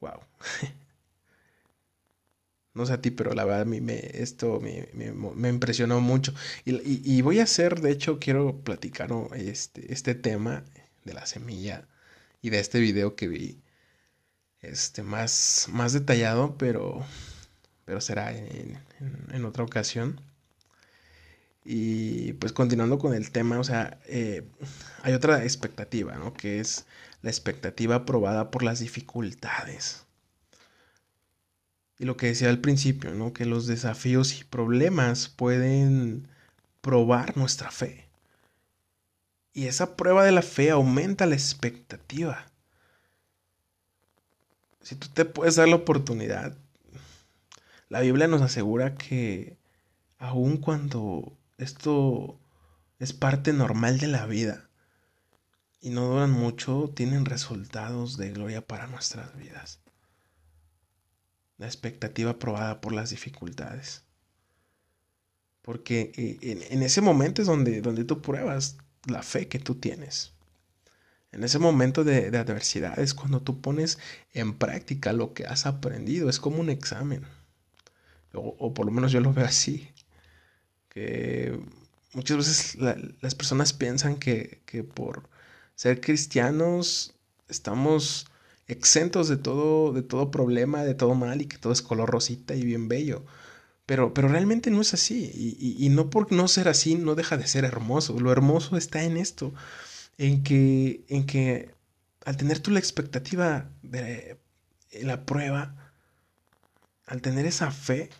Wow. 0.00 0.20
No 2.72 2.86
sé 2.86 2.92
a 2.92 3.00
ti, 3.00 3.10
pero 3.10 3.34
la 3.34 3.44
verdad 3.44 3.62
a 3.62 3.64
mí 3.64 3.80
me, 3.80 3.98
esto 4.14 4.60
me, 4.60 4.88
me, 4.94 5.48
impresionó 5.48 6.00
mucho. 6.00 6.32
Y, 6.64 7.20
voy 7.22 7.40
a 7.40 7.44
hacer, 7.44 7.80
de 7.80 7.90
hecho, 7.90 8.18
quiero 8.20 8.60
platicar 8.62 9.10
este, 9.34 9.92
este 9.92 10.14
tema 10.14 10.64
de 11.04 11.14
la 11.14 11.26
semilla 11.26 11.88
y 12.42 12.50
de 12.50 12.60
este 12.60 12.80
video 12.80 13.16
que 13.16 13.28
vi. 13.28 13.60
Este, 14.62 15.02
más, 15.02 15.68
más 15.70 15.92
detallado, 15.94 16.56
pero, 16.58 17.04
pero 17.86 18.00
será 18.00 18.36
en, 18.36 18.78
en, 19.32 19.44
otra 19.44 19.64
ocasión. 19.64 20.20
Y 21.64 22.34
pues 22.34 22.52
continuando 22.52 22.98
con 22.98 23.14
el 23.14 23.30
tema, 23.30 23.58
o 23.58 23.64
sea, 23.64 23.98
eh, 24.06 24.42
hay 25.02 25.14
otra 25.14 25.44
expectativa, 25.44 26.14
¿no? 26.16 26.34
Que 26.34 26.60
es 26.60 26.86
la 27.22 27.30
expectativa 27.30 28.04
probada 28.06 28.50
por 28.50 28.62
las 28.62 28.80
dificultades. 28.80 30.06
Y 32.00 32.06
lo 32.06 32.16
que 32.16 32.28
decía 32.28 32.48
al 32.48 32.62
principio, 32.62 33.12
¿no? 33.12 33.34
Que 33.34 33.44
los 33.44 33.66
desafíos 33.66 34.40
y 34.40 34.44
problemas 34.44 35.28
pueden 35.28 36.28
probar 36.80 37.36
nuestra 37.36 37.70
fe. 37.70 38.08
Y 39.52 39.66
esa 39.66 39.96
prueba 39.96 40.24
de 40.24 40.32
la 40.32 40.40
fe 40.40 40.70
aumenta 40.70 41.26
la 41.26 41.34
expectativa. 41.34 42.46
Si 44.80 44.94
tú 44.94 45.08
te 45.08 45.26
puedes 45.26 45.56
dar 45.56 45.68
la 45.68 45.76
oportunidad, 45.76 46.56
la 47.90 48.00
Biblia 48.00 48.28
nos 48.28 48.40
asegura 48.40 48.94
que 48.94 49.58
aun 50.16 50.56
cuando 50.56 51.36
esto 51.58 52.40
es 52.98 53.12
parte 53.12 53.52
normal 53.52 53.98
de 53.98 54.06
la 54.06 54.24
vida 54.24 54.70
y 55.82 55.90
no 55.90 56.06
duran 56.06 56.30
mucho, 56.30 56.90
tienen 56.96 57.26
resultados 57.26 58.16
de 58.16 58.30
gloria 58.30 58.66
para 58.66 58.86
nuestras 58.86 59.36
vidas 59.36 59.80
la 61.60 61.66
expectativa 61.66 62.38
probada 62.38 62.80
por 62.80 62.92
las 62.92 63.10
dificultades. 63.10 64.02
Porque 65.60 66.10
eh, 66.16 66.66
en, 66.70 66.82
ese 66.82 67.02
momento 67.02 67.42
es 67.42 67.48
donde, 67.48 67.82
donde 67.82 68.04
tú 68.04 68.22
pruebas 68.22 68.78
la 69.06 69.22
fe 69.22 69.46
que 69.46 69.58
tú 69.58 69.74
tienes. 69.74 70.32
En 71.32 71.44
ese 71.44 71.58
momento 71.58 72.02
de, 72.02 72.26
adversidad 72.36 72.98
es 72.98 73.12
cuando 73.12 73.42
tú 73.42 73.60
pones 73.60 73.98
en 74.32 74.54
práctica 74.54 75.12
lo 75.12 75.34
que 75.34 75.44
has 75.44 75.66
aprendido. 75.66 76.30
Es 76.30 76.40
como 76.40 76.60
un 76.60 76.70
examen. 76.70 77.26
O, 78.32 78.72
por 78.72 78.86
lo 78.86 78.92
menos 78.92 79.12
yo 79.12 79.20
lo 79.20 79.34
veo 79.34 79.44
así. 79.44 79.90
Que 80.88 81.60
muchas 82.14 82.38
veces 82.38 82.76
las 83.20 83.34
personas 83.34 83.74
piensan 83.74 84.16
que, 84.16 84.62
que 84.64 84.82
por 84.82 85.28
ser 85.74 86.00
cristianos 86.00 87.14
estamos 87.48 88.29
exentos 88.74 89.28
de 89.28 89.36
todo, 89.36 89.92
de 89.92 90.02
todo 90.02 90.30
problema, 90.30 90.84
de 90.84 90.94
todo 90.94 91.14
mal 91.14 91.42
y 91.42 91.46
que 91.46 91.58
todo 91.58 91.72
es 91.72 91.82
color 91.82 92.10
rosita 92.10 92.54
y 92.54 92.64
bien 92.64 92.88
bello. 92.88 93.24
Pero, 93.86 94.14
pero 94.14 94.28
realmente 94.28 94.70
no 94.70 94.80
es 94.80 94.94
así. 94.94 95.30
Y, 95.34 95.84
y, 95.84 95.88
no 95.90 96.10
por 96.10 96.32
no 96.32 96.48
ser 96.48 96.68
así 96.68 96.94
no 96.94 97.14
deja 97.14 97.36
de 97.36 97.46
ser 97.46 97.64
hermoso. 97.64 98.20
Lo 98.20 98.32
hermoso 98.32 98.76
está 98.76 99.02
en 99.04 99.16
esto. 99.16 99.52
En 100.18 100.42
que, 100.44 101.04
en 101.08 101.26
que 101.26 101.74
al 102.24 102.36
tener 102.36 102.60
tú 102.60 102.70
la 102.70 102.78
expectativa 102.78 103.70
de 103.82 104.38
la 105.02 105.24
prueba, 105.24 105.92
al 107.06 107.22
tener 107.22 107.46
esa 107.46 107.70
fe, 107.72 108.10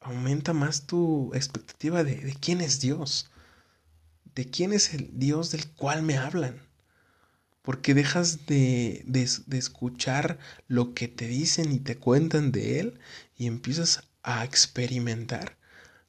aumenta 0.00 0.52
más 0.52 0.86
tu 0.86 1.32
expectativa 1.34 2.04
de, 2.04 2.16
de 2.16 2.34
quién 2.34 2.60
es 2.60 2.80
Dios. 2.80 3.30
De 4.34 4.48
quién 4.48 4.72
es 4.72 4.94
el 4.94 5.18
Dios 5.18 5.50
del 5.50 5.66
cual 5.72 6.02
me 6.02 6.18
hablan 6.18 6.65
porque 7.66 7.94
dejas 7.94 8.46
de, 8.46 9.02
de, 9.06 9.22
escuchar 9.58 10.38
lo 10.68 10.94
que 10.94 11.08
te 11.08 11.26
dicen 11.26 11.72
y 11.72 11.80
te 11.80 11.98
cuentan 11.98 12.52
de 12.52 12.78
Él 12.78 13.00
y 13.36 13.48
empiezas 13.48 14.04
a 14.22 14.44
experimentar 14.44 15.56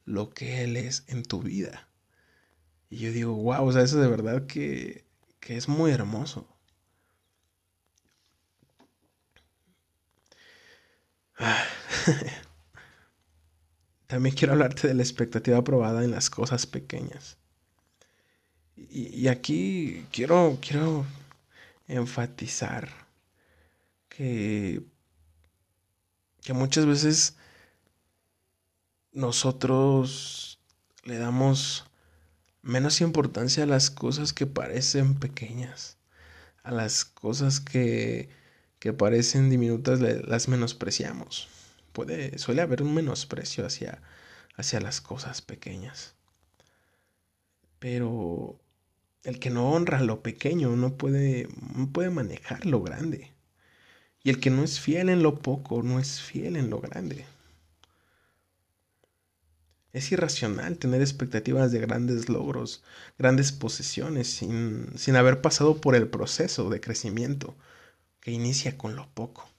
lo 0.06 0.30
que 0.30 0.64
Él 0.64 0.78
es 0.78 1.04
en 1.08 1.24
tu 1.24 1.42
vida. 1.42 1.88
Y 2.92 2.98
yo 2.98 3.12
digo, 3.12 3.34
wow, 3.34 3.66
o 3.66 3.74
sea, 3.74 3.82
eso 3.82 4.00
de 4.00 4.08
verdad 4.08 4.46
que, 4.46 5.04
que 5.40 5.58
es 5.58 5.68
muy 5.68 5.90
hermoso. 5.90 6.48
También 14.06 14.36
quiero 14.36 14.54
hablarte 14.54 14.88
de 14.88 14.94
la 14.94 15.02
expectativa 15.02 15.58
aprobada 15.58 16.04
en 16.04 16.12
las 16.12 16.30
cosas 16.30 16.68
pequeñas. 16.68 17.40
Y, 18.76 19.08
y 19.08 19.28
aquí 19.28 20.06
quiero, 20.12 20.60
quiero 20.62 21.04
enfatizar 21.88 23.08
que, 24.10 24.84
que 26.42 26.54
muchas 26.54 26.86
veces 26.86 27.38
nosotros 29.12 30.60
le 31.04 31.18
damos 31.18 31.86
menos 32.62 33.02
importancia 33.02 33.64
a 33.64 33.68
las 33.68 33.90
cosas 33.90 34.34
que 34.34 34.46
parecen 34.46 35.16
pequeñas, 35.16 35.98
a 36.64 36.72
las 36.72 37.06
cosas 37.06 37.60
que, 37.60 38.30
que 38.80 38.94
parecen 38.94 39.50
diminutas 39.50 40.00
las 40.00 40.48
menospreciamos. 40.48 41.50
Suele 42.36 42.62
haber 42.62 42.84
un 42.84 42.94
menosprecio 42.94 43.66
hacia, 43.66 44.02
hacia 44.56 44.80
las 44.80 45.02
cosas 45.02 45.42
pequeñas. 45.42 46.14
Pero 47.80 48.60
el 49.28 49.40
que 49.40 49.50
no 49.50 49.72
honra 49.72 50.02
lo 50.02 50.22
pequeño 50.22 50.78
no 50.78 50.96
puede, 50.96 51.50
puede 51.92 52.10
manejar 52.10 52.66
lo 52.66 52.82
grande. 52.82 53.34
Y 54.24 54.30
el 54.30 54.40
que 54.40 54.50
no 54.50 54.64
es 54.64 54.80
fiel 54.80 55.10
en 55.10 55.22
lo 55.22 55.40
poco 55.40 55.84
no 55.84 56.00
es 56.00 56.22
fiel 56.22 56.56
en 56.56 56.70
lo 56.70 56.80
grande. 56.80 57.26
Es 59.92 60.14
irracional 60.14 60.78
tener 60.78 61.02
expectativas 61.02 61.74
de 61.74 61.82
grandes 61.82 62.30
logros, 62.30 62.86
grandes 63.18 63.52
posesiones, 63.52 64.32
sin, 64.32 64.98
sin 64.98 65.18
haber 65.18 65.42
pasado 65.42 65.82
por 65.82 65.96
el 65.96 66.08
proceso 66.08 66.70
de 66.70 66.80
crecimiento 66.80 67.54
que 68.22 68.32
inicia 68.32 68.78
con 68.78 68.96
lo 68.96 69.10
poco. 69.10 69.50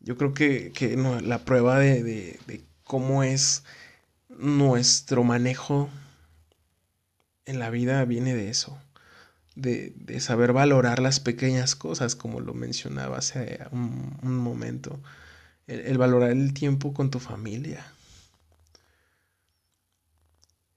Yo 0.00 0.18
creo 0.18 0.34
que, 0.34 0.70
que 0.72 0.98
la 0.98 1.46
prueba 1.46 1.78
de, 1.78 2.02
de 2.02 2.62
cómo 2.82 3.22
es 3.22 3.64
nuestro 4.28 5.24
manejo 5.24 5.88
en 7.46 7.58
la 7.58 7.70
vida 7.70 8.04
viene 8.04 8.34
de 8.34 8.48
eso, 8.50 8.78
de, 9.54 9.92
de, 9.96 10.20
saber 10.20 10.52
valorar 10.52 11.00
las 11.00 11.20
pequeñas 11.20 11.76
cosas, 11.76 12.16
como 12.16 12.40
lo 12.40 12.54
mencionaba 12.54 13.18
hace 13.18 13.60
un, 13.70 14.18
momento, 14.22 15.00
el, 15.66 15.98
valorar 15.98 16.30
el 16.30 16.54
tiempo 16.54 16.94
con 16.94 17.10
tu 17.10 17.20
familia. 17.20 17.84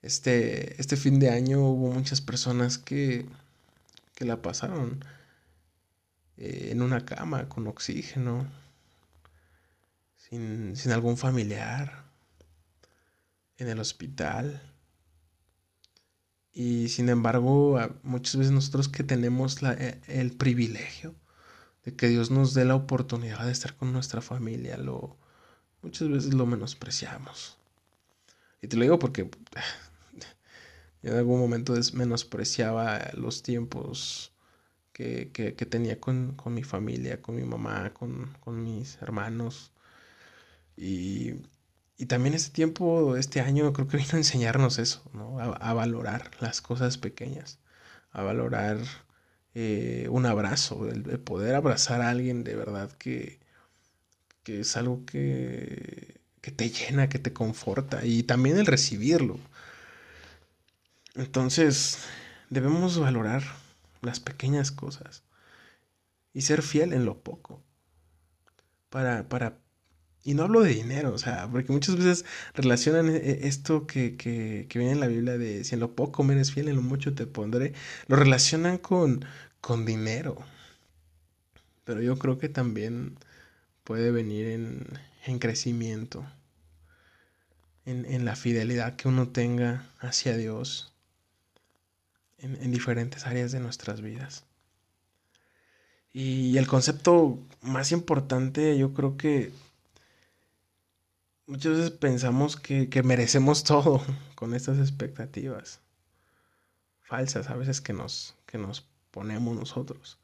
Este, 0.02 0.80
este 0.80 0.96
fin 0.96 1.20
de 1.20 1.30
año 1.30 1.60
hubo 1.62 1.92
muchas 1.92 2.22
personas 2.22 2.78
que, 2.78 3.26
que 4.16 4.26
la 4.26 4.42
pasaron 4.42 5.04
eh, 6.38 6.70
en 6.72 6.82
una 6.82 7.04
cama 7.06 7.50
con 7.50 7.68
oxígeno, 7.68 8.48
sin, 10.18 10.76
sin 10.76 10.92
algún 10.92 11.18
familiar, 11.18 12.06
en 13.58 13.70
el 13.70 13.80
hospital. 13.80 14.62
Y 16.60 16.90
sin 16.90 17.08
embargo, 17.10 17.80
muchas 18.02 18.36
veces 18.36 18.52
nosotros 18.52 18.90
que 18.90 19.04
tenemos 19.04 19.62
e, 19.62 20.02
el 20.08 20.32
privilegio 20.32 21.14
de 21.86 21.96
que 21.96 22.08
Dios 22.08 22.32
nos 22.32 22.56
dé 22.56 22.66
la 22.66 22.74
oportunidad 22.74 23.46
de 23.46 23.52
estar 23.52 23.76
con 23.76 23.94
nuestra 23.94 24.22
familia, 24.22 24.76
lo, 24.76 25.18
muchas 25.84 26.10
veces 26.10 26.34
lo 26.34 26.48
menospreciamos. 26.48 27.60
Y 28.60 28.70
te 28.70 28.76
lo 28.76 28.82
digo 28.82 28.98
porque 28.98 29.30
en 31.04 31.14
algún 31.14 31.40
momento 31.40 31.76
menospreciaba 31.94 33.12
los 33.14 33.44
tiempos 33.44 34.34
que, 34.94 35.30
que, 35.32 35.66
tenía 35.68 36.00
con, 36.00 36.34
con, 36.34 36.56
mi 36.56 36.64
familia, 36.64 37.22
con 37.22 37.36
mi 37.36 37.44
mamá, 37.44 37.94
con, 37.94 38.36
con 38.40 38.64
mis 38.64 39.00
hermanos. 39.00 39.74
Y 40.76 41.34
y 41.98 42.06
también 42.06 42.36
este 42.36 42.52
tiempo, 42.52 43.18
este 43.18 43.42
año, 43.42 43.74
creo 43.74 43.88
que 43.88 43.98
vino 43.98 44.10
a 44.14 44.18
enseñarnos 44.18 44.78
eso, 44.80 45.04
¿no? 45.14 45.40
A, 45.40 45.74
valorar 45.74 46.32
las 46.40 46.62
cosas 46.62 46.98
pequeñas, 46.98 47.60
a 48.12 48.22
valorar 48.24 48.78
eh, 49.56 50.08
un 50.12 50.26
abrazo, 50.28 50.88
el, 50.90 51.04
poder 51.20 51.56
abrazar 51.56 52.02
a 52.02 52.10
alguien 52.10 52.44
de 52.44 52.56
verdad 52.56 52.92
que, 52.94 53.40
que 54.44 54.62
es 54.62 54.78
algo 54.78 55.06
que, 55.06 56.22
que 56.42 56.52
te 56.52 56.70
llena, 56.70 57.10
que 57.10 57.20
te 57.20 57.34
conforta, 57.34 58.06
y 58.06 58.24
también 58.24 58.58
el 58.58 58.68
recibirlo. 58.68 59.40
Entonces, 61.16 62.00
debemos 62.50 63.00
valorar 63.00 63.44
las 64.02 64.20
pequeñas 64.20 64.72
cosas 64.72 65.24
y 66.34 66.42
ser 66.42 66.62
fiel 66.62 66.94
en 66.94 67.06
lo 67.06 67.20
poco 67.24 67.64
para, 68.90 69.28
para 69.28 69.58
y 70.28 70.34
no 70.34 70.44
hablo 70.44 70.60
de 70.62 70.74
dinero, 70.74 71.14
o 71.14 71.18
sea, 71.18 71.48
porque 71.50 71.72
muchas 71.72 71.96
veces 71.96 72.26
relacionan 72.54 73.08
e-, 73.08 73.48
esto 73.48 73.88
que, 73.88 74.18
que, 74.18 74.66
que 74.68 74.78
viene 74.78 74.92
en 74.92 75.00
la 75.00 75.08
Biblia 75.08 75.38
de 75.38 75.64
si 75.64 75.76
en 75.76 75.80
lo 75.80 75.96
poco 75.96 76.22
me 76.22 76.34
eres 76.34 76.52
fiel, 76.52 76.68
en 76.68 76.76
lo 76.76 76.82
mucho 76.82 77.16
te 77.16 77.26
pondré, 77.26 77.72
lo 78.08 78.18
relacionan 78.18 78.78
con, 78.78 79.24
con 79.62 79.86
dinero. 79.86 80.38
Pero 81.86 82.02
yo 82.02 82.20
creo 82.20 82.38
que 82.38 82.50
también 82.50 83.18
puede 83.86 84.12
venir 84.12 84.48
en, 84.48 84.86
en 85.26 85.40
crecimiento, 85.40 86.26
en, 87.86 88.04
en, 88.04 88.26
la 88.26 88.36
fidelidad 88.36 88.98
que 88.98 89.08
uno 89.08 89.30
tenga 89.30 89.88
hacia 90.02 90.36
Dios 90.36 90.94
en, 92.38 92.62
en 92.62 92.72
diferentes 92.74 93.26
áreas 93.26 93.54
de 93.54 93.62
nuestras 93.62 94.02
vidas. 94.02 94.44
Y 96.12 96.58
el 96.58 96.68
concepto 96.68 97.40
más 97.62 97.94
importante 97.94 98.78
yo 98.78 98.94
creo 98.94 99.16
que 99.16 99.54
Muchas 101.48 101.78
veces 101.78 101.92
pensamos 101.92 102.58
que, 102.58 102.90
merecemos 103.04 103.64
todo 103.64 104.02
con 104.36 104.54
estas 104.54 104.80
expectativas 104.80 105.80
falsas 107.02 107.50
a 107.50 107.56
veces 107.56 107.80
que 107.80 107.94
nos, 107.94 108.36
que 108.46 108.58
nos 108.58 108.86
ponemos 109.12 109.56
nosotros. 109.56 110.20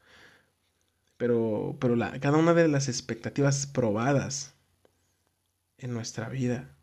Pero, 1.15 1.77
pero 1.79 1.97
cada 2.19 2.38
una 2.38 2.53
de 2.53 2.67
las 2.67 2.89
expectativas 2.89 3.65
probadas 3.65 4.53
en 5.77 5.93
nuestra 5.93 6.27
vida, 6.27 6.75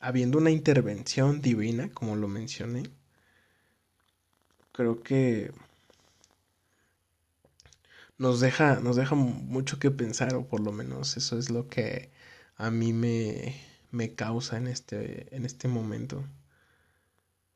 habiendo 0.00 0.38
una 0.38 0.50
intervención 0.50 1.40
divina, 1.40 1.90
como 1.94 2.16
lo 2.16 2.26
mencioné, 2.26 2.82
creo 4.72 5.04
que 5.04 5.52
nos 8.18 8.40
deja, 8.40 8.80
nos 8.80 8.96
deja 8.96 9.14
mucho 9.14 9.78
que 9.78 9.92
pensar, 9.92 10.34
o 10.34 10.48
por 10.48 10.58
lo 10.58 10.72
menos 10.72 11.16
eso 11.16 11.38
es 11.38 11.48
lo 11.48 11.68
que 11.68 12.10
a 12.56 12.70
mí 12.70 12.92
me, 12.92 13.60
me 13.90 14.14
causa 14.14 14.56
en 14.56 14.66
este, 14.68 15.34
en 15.34 15.44
este 15.44 15.68
momento. 15.68 16.24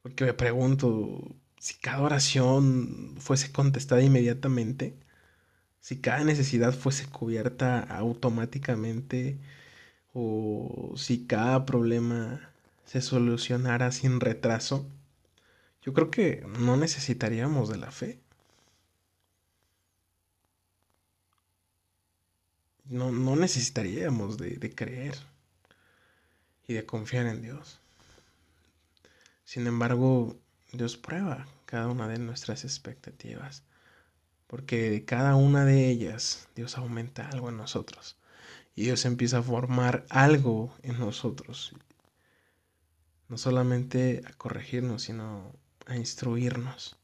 Porque 0.03 0.25
me 0.25 0.35
pregunto 0.35 1.37
si 1.59 1.75
cada 1.75 2.03
oración 2.03 3.17
fuese 3.19 3.53
contestada 3.53 4.03
inmediatamente, 4.03 4.95
si 5.81 6.01
cada 6.01 6.25
necesidad 6.25 6.73
fuese 6.73 7.07
cubierta 7.07 7.81
automáticamente, 7.81 9.39
o 10.15 10.95
si 10.97 11.27
cada 11.27 11.65
problema 11.67 12.51
se 12.85 13.01
solucionara 13.01 13.93
sin 13.93 14.21
retraso, 14.21 14.87
yo 15.83 15.93
creo 15.93 16.11
que 16.11 16.47
no 16.59 16.77
necesitaríamos 16.77 17.69
de 17.69 17.79
la 17.79 17.91
fe. 17.91 18.21
No, 22.89 23.13
no 23.13 23.37
necesitaríamos 23.37 24.39
de, 24.39 24.57
de 24.57 24.75
creer 24.75 25.15
y 26.67 26.75
de 26.75 26.87
confiar 26.87 27.27
en 27.27 27.43
Dios. 27.43 27.81
Sin 29.45 29.67
embargo, 29.67 30.37
Dios 30.73 30.97
prueba 30.97 31.47
cada 31.67 31.89
una 31.89 32.09
de 32.09 32.19
nuestras 32.19 32.65
expectativas 32.65 33.63
porque 34.49 34.91
de 34.91 35.05
cada 35.05 35.37
una 35.37 35.65
de 35.65 35.89
ellas 35.89 36.49
Dios 36.57 36.77
aumenta 36.77 37.29
algo 37.29 37.51
en 37.51 37.59
nosotros. 37.59 38.17
Y 38.75 38.85
Dios 38.85 39.05
empieza 39.05 39.39
a 39.39 39.43
formar 39.43 40.07
algo 40.09 40.75
en 40.83 40.99
nosotros. 40.99 41.73
No 43.29 43.37
solamente 43.37 44.23
a 44.27 44.33
corregirnos, 44.33 45.03
sino 45.03 45.53
a 45.87 45.97
instruirnos 45.97 46.97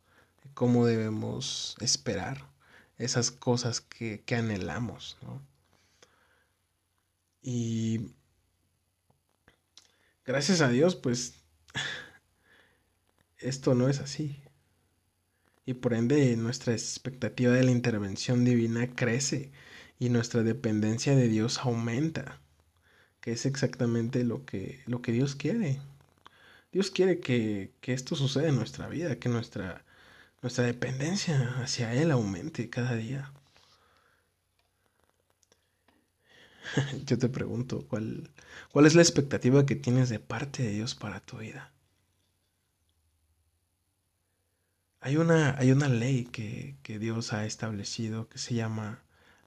de 0.42 0.50
cómo 0.54 0.86
debemos 0.86 1.76
esperar 1.80 2.46
esas 2.96 3.30
cosas 3.30 3.80
que, 3.82 4.22
que 4.24 4.36
anhelamos. 4.36 5.18
¿no? 5.22 5.42
Y 7.46 8.00
gracias 10.24 10.62
a 10.62 10.70
Dios, 10.70 10.96
pues 10.96 11.34
esto 13.36 13.74
no 13.74 13.90
es 13.90 14.00
así. 14.00 14.40
Y 15.66 15.74
por 15.74 15.92
ende 15.92 16.36
nuestra 16.38 16.72
expectativa 16.72 17.52
de 17.52 17.64
la 17.64 17.70
intervención 17.70 18.46
divina 18.46 18.94
crece 18.94 19.52
y 19.98 20.08
nuestra 20.08 20.42
dependencia 20.42 21.14
de 21.14 21.28
Dios 21.28 21.58
aumenta, 21.58 22.40
que 23.20 23.32
es 23.32 23.44
exactamente 23.44 24.24
lo 24.24 24.46
que, 24.46 24.82
lo 24.86 25.02
que 25.02 25.12
Dios 25.12 25.34
quiere. 25.34 25.82
Dios 26.72 26.90
quiere 26.90 27.20
que, 27.20 27.72
que 27.82 27.92
esto 27.92 28.16
suceda 28.16 28.48
en 28.48 28.56
nuestra 28.56 28.88
vida, 28.88 29.18
que 29.18 29.28
nuestra, 29.28 29.84
nuestra 30.40 30.64
dependencia 30.64 31.56
hacia 31.62 31.92
Él 31.94 32.10
aumente 32.10 32.70
cada 32.70 32.94
día. 32.94 33.32
Yo 37.06 37.18
te 37.18 37.28
pregunto, 37.28 37.86
¿cuál, 37.88 38.30
¿cuál 38.72 38.86
es 38.86 38.94
la 38.94 39.02
expectativa 39.02 39.66
que 39.66 39.76
tienes 39.76 40.08
de 40.08 40.18
parte 40.18 40.62
de 40.62 40.70
Dios 40.70 40.94
para 40.94 41.20
tu 41.20 41.38
vida? 41.38 41.72
Hay 45.00 45.16
una, 45.16 45.56
hay 45.58 45.70
una 45.70 45.88
ley 45.88 46.24
que, 46.24 46.76
que 46.82 46.98
Dios 46.98 47.32
ha 47.32 47.44
establecido 47.44 48.28
que 48.28 48.38
se 48.38 48.54
llama 48.54 49.02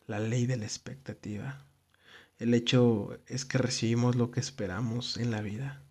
la 0.05 0.19
ley 0.19 0.45
de 0.45 0.57
la 0.57 0.65
expectativa. 0.65 1.65
El 2.39 2.53
hecho 2.53 3.19
es 3.27 3.45
que 3.45 3.57
recibimos 3.57 4.15
lo 4.15 4.31
que 4.31 4.39
esperamos 4.39 5.17
en 5.17 5.31
la 5.31 5.41
vida. 5.41 5.81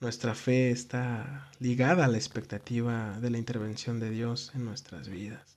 Nuestra 0.00 0.34
fe 0.34 0.70
está 0.70 1.50
ligada 1.58 2.04
a 2.04 2.08
la 2.08 2.18
expectativa 2.18 3.18
de 3.20 3.30
la 3.30 3.38
intervención 3.38 3.98
de 3.98 4.10
Dios 4.10 4.52
en 4.54 4.64
nuestras 4.66 5.08
vidas. 5.08 5.55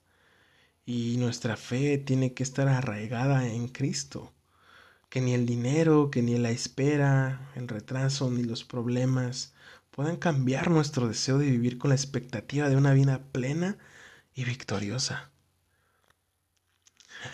Y 0.90 1.18
nuestra 1.18 1.56
fe 1.56 2.00
tiene 2.00 2.34
que 2.34 2.42
estar 2.42 2.68
arraigada 2.68 3.46
en 3.48 3.68
Cristo. 3.68 4.34
Que 5.10 5.22
ni 5.22 5.36
el 5.36 5.46
dinero, 5.46 6.10
que 6.10 6.24
ni 6.24 6.36
la 6.40 6.50
espera, 6.50 7.52
el 7.56 7.68
retraso, 7.68 8.32
ni 8.32 8.44
los 8.44 8.64
problemas 8.64 9.54
puedan 9.92 10.18
cambiar 10.18 10.72
nuestro 10.72 11.08
deseo 11.08 11.38
de 11.38 11.52
vivir 11.52 11.78
con 11.78 11.90
la 11.90 11.96
expectativa 11.96 12.70
de 12.70 12.76
una 12.76 12.92
vida 12.94 13.22
plena 13.32 13.78
y 14.34 14.46
victoriosa. 14.46 15.30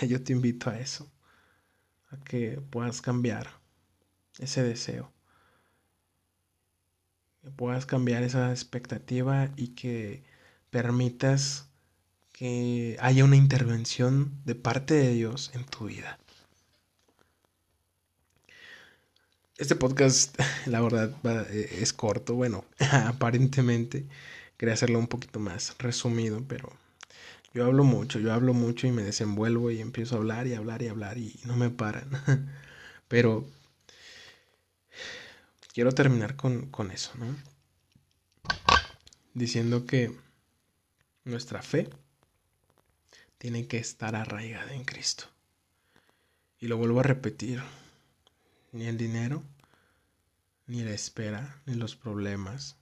Yo 0.06 0.22
te 0.22 0.34
invito 0.34 0.70
a 0.70 0.78
eso, 0.78 1.10
a 2.10 2.18
que 2.26 2.60
puedas 2.60 3.02
cambiar 3.02 3.48
ese 4.38 4.64
deseo, 4.64 5.14
que 7.42 7.52
puedas 7.52 7.86
cambiar 7.86 8.24
esa 8.24 8.52
expectativa 8.52 9.50
y 9.56 9.70
que 9.76 10.26
permitas 10.72 11.70
que 12.36 12.98
haya 13.00 13.24
una 13.24 13.38
intervención 13.38 14.42
de 14.44 14.56
parte 14.56 14.94
de 14.94 15.14
Dios 15.14 15.52
en 15.54 15.64
tu 15.64 15.86
vida. 15.86 16.20
Este 19.58 19.78
podcast, 19.78 20.38
la 20.66 20.82
verdad, 20.82 21.16
eh, 21.50 21.78
es 21.80 21.94
corto. 21.94 22.36
Bueno, 22.36 22.66
aparentemente 23.08 24.06
quería 24.58 24.74
hacerlo 24.74 25.00
un 25.00 25.08
poquito 25.08 25.40
más 25.40 25.78
resumido, 25.80 26.44
pero 26.46 26.74
yo 27.54 27.64
hablo 27.64 27.86
mucho, 27.86 28.20
yo 28.20 28.34
hablo 28.34 28.54
mucho 28.54 28.86
y 28.86 28.92
me 28.92 29.04
desenvuelvo 29.04 29.72
y 29.72 29.80
empiezo 29.80 30.16
a 30.16 30.18
hablar 30.18 30.46
y 30.46 30.56
hablar 30.56 30.82
y 30.82 30.90
hablar 30.90 31.18
y 31.18 31.40
no 31.46 31.56
me 31.56 31.70
paran. 31.70 32.10
pero 33.08 33.46
quiero 35.74 35.94
terminar 35.94 36.36
con, 36.36 36.66
con 36.66 36.92
eso, 36.92 37.12
¿no? 37.18 37.28
Diciendo 39.34 39.86
que 39.86 40.12
nuestra 41.24 41.62
fe 41.62 41.90
tiene 43.38 43.68
que 43.68 43.78
estar 43.78 44.16
arraigada 44.16 44.74
en 44.74 44.86
Cristo. 44.86 45.26
Y 46.60 46.68
lo 46.68 46.78
vuelvo 46.78 47.00
a 47.00 47.04
repetir, 47.04 47.62
ni 48.72 48.86
el 48.86 48.98
dinero, 48.98 49.44
ni 50.68 50.84
la 50.84 50.92
espera, 50.92 51.62
ni 51.66 51.76
los 51.76 51.96
problemas 51.96 52.78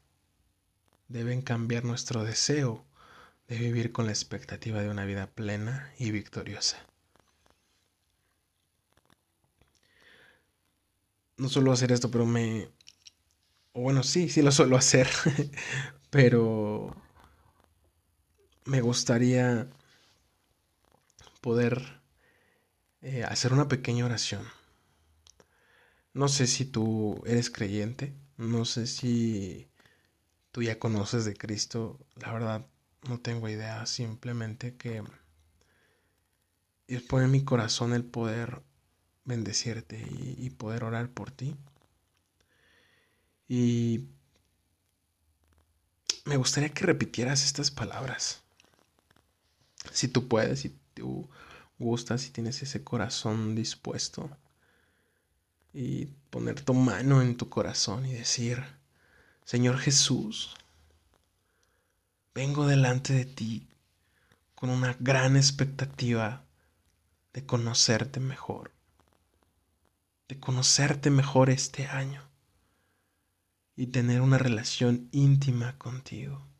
deben 1.07 1.41
cambiar 1.41 1.83
nuestro 1.83 2.23
deseo 2.23 2.85
de 3.47 3.57
vivir 3.57 3.91
con 3.91 4.05
la 4.05 4.11
expectativa 4.11 4.81
de 4.81 4.89
una 4.89 5.05
vida 5.05 5.27
plena 5.27 5.91
y 5.99 6.11
victoriosa. 6.11 6.77
No 11.37 11.49
suelo 11.49 11.71
hacer 11.71 11.91
esto, 11.91 12.09
pero 12.09 12.25
me... 12.25 12.69
O 13.73 13.81
bueno, 13.81 14.03
sí, 14.03 14.29
sí 14.29 14.41
lo 14.41 14.51
suelo 14.51 14.77
hacer, 14.77 15.09
pero 16.09 16.95
me 18.65 18.81
gustaría 18.81 19.67
poder 21.43 22.01
eh, 23.01 23.23
hacer 23.25 23.53
una 23.53 23.67
pequeña 23.67 24.05
oración. 24.05 24.43
No 26.13 26.27
sé 26.29 26.47
si 26.47 26.65
tú 26.65 27.21
eres 27.25 27.49
creyente, 27.51 28.15
no 28.37 28.65
sé 28.65 28.87
si 28.87 29.69
tú 30.51 30.63
ya 30.63 30.79
conoces 30.79 31.25
de 31.25 31.35
Cristo, 31.35 31.99
la 32.15 32.31
verdad 32.31 32.65
no 33.09 33.19
tengo 33.19 33.49
idea, 33.49 33.85
simplemente 33.85 34.77
que 34.77 35.03
Dios 36.87 37.03
pone 37.03 37.25
en 37.25 37.31
mi 37.31 37.43
corazón 37.43 37.93
el 37.93 38.05
poder 38.05 38.63
bendecirte 39.25 39.99
y, 39.99 40.35
y 40.37 40.49
poder 40.51 40.85
orar 40.85 41.09
por 41.09 41.31
ti. 41.31 41.55
Y 43.49 44.07
me 46.25 46.37
gustaría 46.37 46.69
que 46.69 46.85
repitieras 46.85 47.43
estas 47.43 47.71
palabras. 47.71 48.43
Si 49.91 50.07
tú 50.07 50.27
puedes, 50.27 50.61
si 50.61 50.77
tú 50.93 51.29
gustas, 51.79 52.21
si 52.21 52.31
tienes 52.31 52.61
ese 52.61 52.83
corazón 52.83 53.55
dispuesto 53.55 54.29
y 55.73 56.05
poner 56.29 56.61
tu 56.61 56.73
mano 56.73 57.21
en 57.21 57.35
tu 57.35 57.49
corazón 57.49 58.05
y 58.05 58.13
decir, 58.13 58.63
Señor 59.43 59.77
Jesús, 59.79 60.55
vengo 62.33 62.67
delante 62.67 63.13
de 63.13 63.25
ti 63.25 63.67
con 64.55 64.69
una 64.69 64.95
gran 64.99 65.35
expectativa 65.35 66.45
de 67.33 67.45
conocerte 67.45 68.19
mejor, 68.19 68.71
de 70.27 70.39
conocerte 70.39 71.09
mejor 71.09 71.49
este 71.49 71.87
año 71.87 72.21
y 73.75 73.87
tener 73.87 74.21
una 74.21 74.37
relación 74.37 75.09
íntima 75.11 75.77
contigo. 75.77 76.52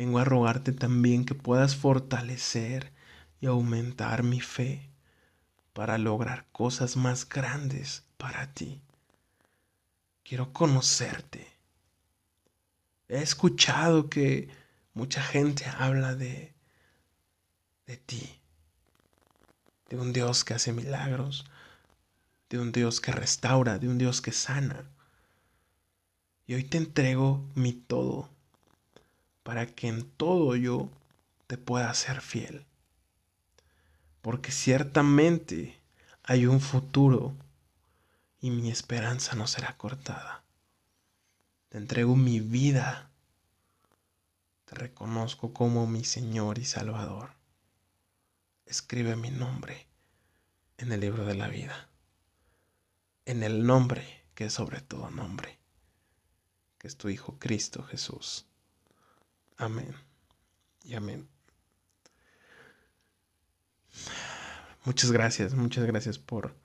Vengo 0.00 0.18
a 0.18 0.24
rogarte 0.24 0.72
también 0.72 1.26
que 1.26 1.34
puedas 1.34 1.76
fortalecer 1.76 2.90
y 3.38 3.44
aumentar 3.48 4.22
mi 4.22 4.40
fe 4.40 4.88
para 5.74 5.98
lograr 5.98 6.46
cosas 6.52 6.96
más 6.96 7.28
grandes 7.28 8.04
para 8.16 8.54
ti. 8.54 8.80
Quiero 10.22 10.54
conocerte. 10.54 11.46
He 13.08 13.20
escuchado 13.20 14.08
que 14.08 14.48
mucha 14.94 15.22
gente 15.22 15.66
habla 15.66 16.14
de 16.14 16.54
de 17.86 17.98
ti, 17.98 18.40
de 19.90 19.98
un 19.98 20.14
Dios 20.14 20.44
que 20.44 20.54
hace 20.54 20.72
milagros, 20.72 21.44
de 22.48 22.58
un 22.58 22.72
Dios 22.72 23.02
que 23.02 23.12
restaura, 23.12 23.78
de 23.78 23.86
un 23.86 23.98
Dios 23.98 24.22
que 24.22 24.32
sana. 24.32 24.88
Y 26.46 26.54
hoy 26.54 26.64
te 26.64 26.78
entrego 26.78 27.44
mi 27.54 27.74
todo 27.74 28.30
para 29.42 29.66
que 29.66 29.88
en 29.88 30.08
todo 30.10 30.56
yo 30.56 30.90
te 31.46 31.58
pueda 31.58 31.92
ser 31.94 32.20
fiel. 32.20 32.66
Porque 34.22 34.52
ciertamente 34.52 35.80
hay 36.22 36.46
un 36.46 36.60
futuro 36.60 37.34
y 38.40 38.50
mi 38.50 38.70
esperanza 38.70 39.34
no 39.34 39.46
será 39.46 39.76
cortada. 39.76 40.42
Te 41.68 41.78
entrego 41.78 42.16
mi 42.16 42.40
vida. 42.40 43.10
Te 44.64 44.74
reconozco 44.74 45.52
como 45.52 45.86
mi 45.86 46.04
Señor 46.04 46.58
y 46.58 46.64
Salvador. 46.64 47.30
Escribe 48.66 49.16
mi 49.16 49.30
nombre 49.30 49.86
en 50.78 50.92
el 50.92 51.00
libro 51.00 51.24
de 51.24 51.34
la 51.34 51.48
vida. 51.48 51.88
En 53.24 53.42
el 53.42 53.64
nombre 53.66 54.24
que 54.34 54.46
es 54.46 54.54
sobre 54.54 54.80
todo 54.80 55.10
nombre, 55.10 55.58
que 56.78 56.88
es 56.88 56.96
tu 56.96 57.08
Hijo 57.08 57.38
Cristo 57.38 57.82
Jesús. 57.82 58.46
Amén 59.60 59.94
y 60.84 60.94
amén. 60.94 61.28
Muchas 64.86 65.12
gracias, 65.12 65.52
muchas 65.54 65.84
gracias 65.84 66.18
por, 66.18 66.56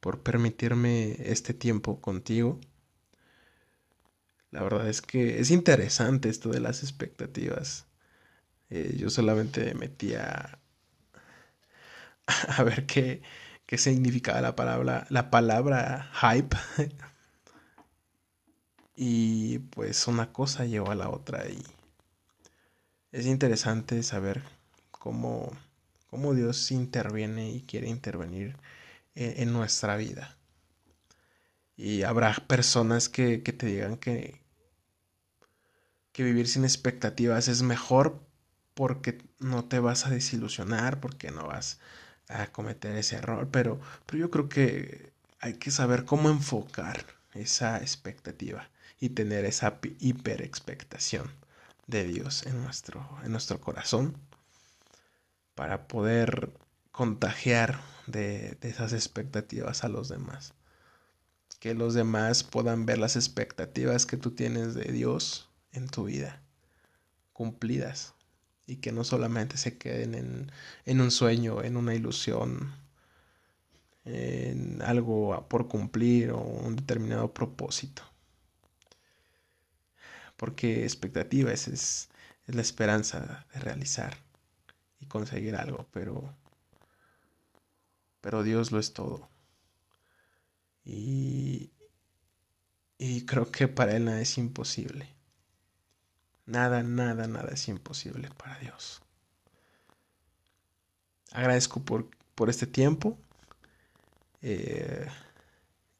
por 0.00 0.22
permitirme 0.22 1.16
este 1.18 1.54
tiempo 1.54 2.02
contigo. 2.02 2.60
La 4.50 4.62
verdad 4.62 4.86
es 4.86 5.00
que 5.00 5.40
es 5.40 5.50
interesante 5.50 6.28
esto 6.28 6.50
de 6.50 6.60
las 6.60 6.82
expectativas. 6.82 7.86
Eh, 8.68 8.96
yo 8.98 9.08
solamente 9.08 9.72
metía 9.74 10.58
a 12.48 12.62
ver 12.64 12.84
qué, 12.84 13.22
qué 13.64 13.78
significaba 13.78 14.42
la 14.42 14.54
palabra, 14.54 15.06
la 15.08 15.30
palabra 15.30 16.10
hype. 16.20 16.54
y 18.94 19.58
pues 19.58 20.06
una 20.06 20.34
cosa 20.34 20.66
llevó 20.66 20.90
a 20.90 20.94
la 20.94 21.08
otra 21.08 21.48
y 21.48 21.62
es 23.12 23.26
interesante 23.26 24.02
saber 24.02 24.42
cómo, 24.90 25.52
cómo 26.08 26.34
Dios 26.34 26.70
interviene 26.72 27.50
y 27.50 27.60
quiere 27.60 27.88
intervenir 27.88 28.56
en, 29.14 29.52
nuestra 29.52 29.96
vida. 29.96 30.36
Y 31.76 32.02
habrá 32.02 32.34
personas 32.46 33.10
que, 33.10 33.42
que 33.42 33.52
te 33.52 33.66
digan 33.66 33.98
que, 33.98 34.40
que 36.12 36.24
vivir 36.24 36.48
sin 36.48 36.64
expectativas 36.64 37.48
es 37.48 37.62
mejor 37.62 38.20
porque 38.74 39.18
no 39.38 39.66
te 39.66 39.78
vas 39.78 40.06
a 40.06 40.10
desilusionar, 40.10 41.00
porque 41.00 41.30
no 41.30 41.46
vas 41.46 41.80
a 42.28 42.46
cometer 42.46 42.96
ese 42.96 43.16
error, 43.16 43.48
pero, 43.50 43.78
pero 44.06 44.18
yo 44.18 44.30
creo 44.30 44.48
que 44.48 45.12
hay 45.40 45.54
que 45.54 45.70
saber 45.70 46.06
cómo 46.06 46.30
enfocar 46.30 47.04
esa 47.34 47.78
expectativa 47.78 48.70
y 49.00 49.10
tener 49.10 49.44
esa 49.44 49.78
hiper 49.98 50.40
expectación 50.40 51.30
de 51.86 52.04
Dios 52.04 52.46
en 52.46 52.62
nuestro, 52.62 53.06
en 53.24 53.32
nuestro 53.32 53.60
corazón 53.60 54.16
para 55.54 55.88
poder 55.88 56.52
contagiar 56.92 57.80
de, 58.06 58.56
de 58.60 58.68
esas 58.68 58.92
expectativas 58.92 59.84
a 59.84 59.88
los 59.88 60.08
demás. 60.08 60.54
Que 61.60 61.74
los 61.74 61.94
demás 61.94 62.42
puedan 62.42 62.86
ver 62.86 62.98
las 62.98 63.16
expectativas 63.16 64.06
que 64.06 64.16
tú 64.16 64.32
tienes 64.32 64.74
de 64.74 64.90
Dios 64.90 65.48
en 65.72 65.88
tu 65.88 66.04
vida 66.04 66.42
cumplidas 67.32 68.14
y 68.66 68.76
que 68.76 68.92
no 68.92 69.04
solamente 69.04 69.56
se 69.56 69.78
queden 69.78 70.14
en, 70.14 70.52
en 70.84 71.00
un 71.00 71.10
sueño, 71.10 71.62
en 71.62 71.76
una 71.76 71.94
ilusión, 71.94 72.74
en 74.04 74.80
algo 74.82 75.46
por 75.48 75.68
cumplir 75.68 76.30
o 76.30 76.38
un 76.40 76.76
determinado 76.76 77.32
propósito. 77.34 78.02
Porque 80.36 80.84
expectativa 80.84 81.52
es, 81.52 81.68
es, 81.68 82.08
la 82.46 82.60
esperanza 82.60 83.46
de 83.54 83.60
realizar 83.60 84.16
y 85.00 85.06
conseguir 85.06 85.56
algo, 85.56 85.86
pero, 85.92 86.34
pero 88.20 88.42
Dios 88.42 88.72
lo 88.72 88.78
es 88.78 88.92
todo. 88.92 89.28
Y, 90.84 91.70
y 92.98 93.24
creo 93.26 93.50
que 93.50 93.68
para 93.68 93.96
Él 93.96 94.04
nada 94.06 94.20
es 94.20 94.38
imposible. 94.38 95.08
Nada, 96.46 96.82
nada, 96.82 97.26
nada 97.26 97.50
es 97.52 97.68
imposible 97.68 98.28
para 98.36 98.58
Dios. 98.58 99.02
Agradezco 101.32 101.82
por, 101.82 102.08
por 102.34 102.50
este 102.50 102.66
tiempo. 102.66 103.16
Eh, 104.42 105.06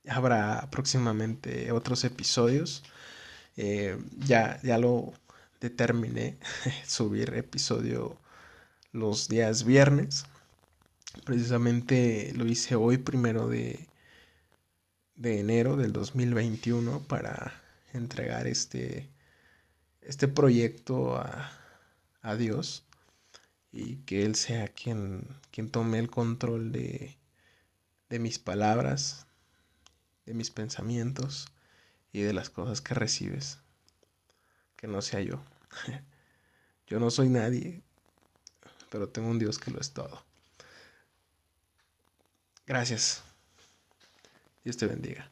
habrá 0.09 0.69
próximamente 0.71 1.73
otros 1.73 2.05
episodios. 2.05 2.83
Eh, 3.57 3.99
ya, 4.19 4.61
ya 4.63 4.79
lo 4.79 5.13
determiné, 5.61 6.39
subir 6.87 7.35
episodio 7.35 8.19
los 8.93 9.29
días 9.29 9.65
viernes. 9.65 10.27
Precisamente 11.25 12.33
lo 12.35 12.47
hice 12.47 12.75
hoy, 12.77 12.99
primero 12.99 13.49
de, 13.49 13.89
de 15.17 15.41
enero 15.41 15.77
del 15.77 15.93
2021, 15.93 17.01
para 17.09 17.63
entregar 17.95 18.47
este 18.47 19.09
este 20.03 20.29
proyecto 20.29 21.17
a, 21.17 21.53
a 22.23 22.37
Dios 22.37 22.85
y 23.73 23.97
que 23.99 24.25
Él 24.25 24.35
sea 24.35 24.69
quien, 24.69 25.27
quien 25.51 25.71
tome 25.71 25.99
el 25.99 26.11
control 26.11 26.73
de, 26.73 27.17
de 28.09 28.19
mis 28.19 28.39
palabras, 28.39 29.27
de 30.27 30.35
mis 30.35 30.51
pensamientos 30.51 31.52
y 32.13 32.23
de 32.23 32.33
las 32.33 32.51
cosas 32.51 32.81
que 32.81 32.95
recibes. 32.95 33.59
Que 34.77 34.87
no 34.87 35.03
sea 35.03 35.21
yo. 35.21 35.43
Yo 36.87 37.01
no 37.01 37.11
soy 37.11 37.31
nadie, 37.31 37.83
pero 38.91 39.09
tengo 39.09 39.29
un 39.29 39.39
Dios 39.39 39.59
que 39.59 39.71
lo 39.71 39.81
es 39.81 39.93
todo. 39.93 40.23
Gracias. 42.67 43.23
Dios 44.63 44.77
te 44.77 44.87
bendiga. 44.87 45.31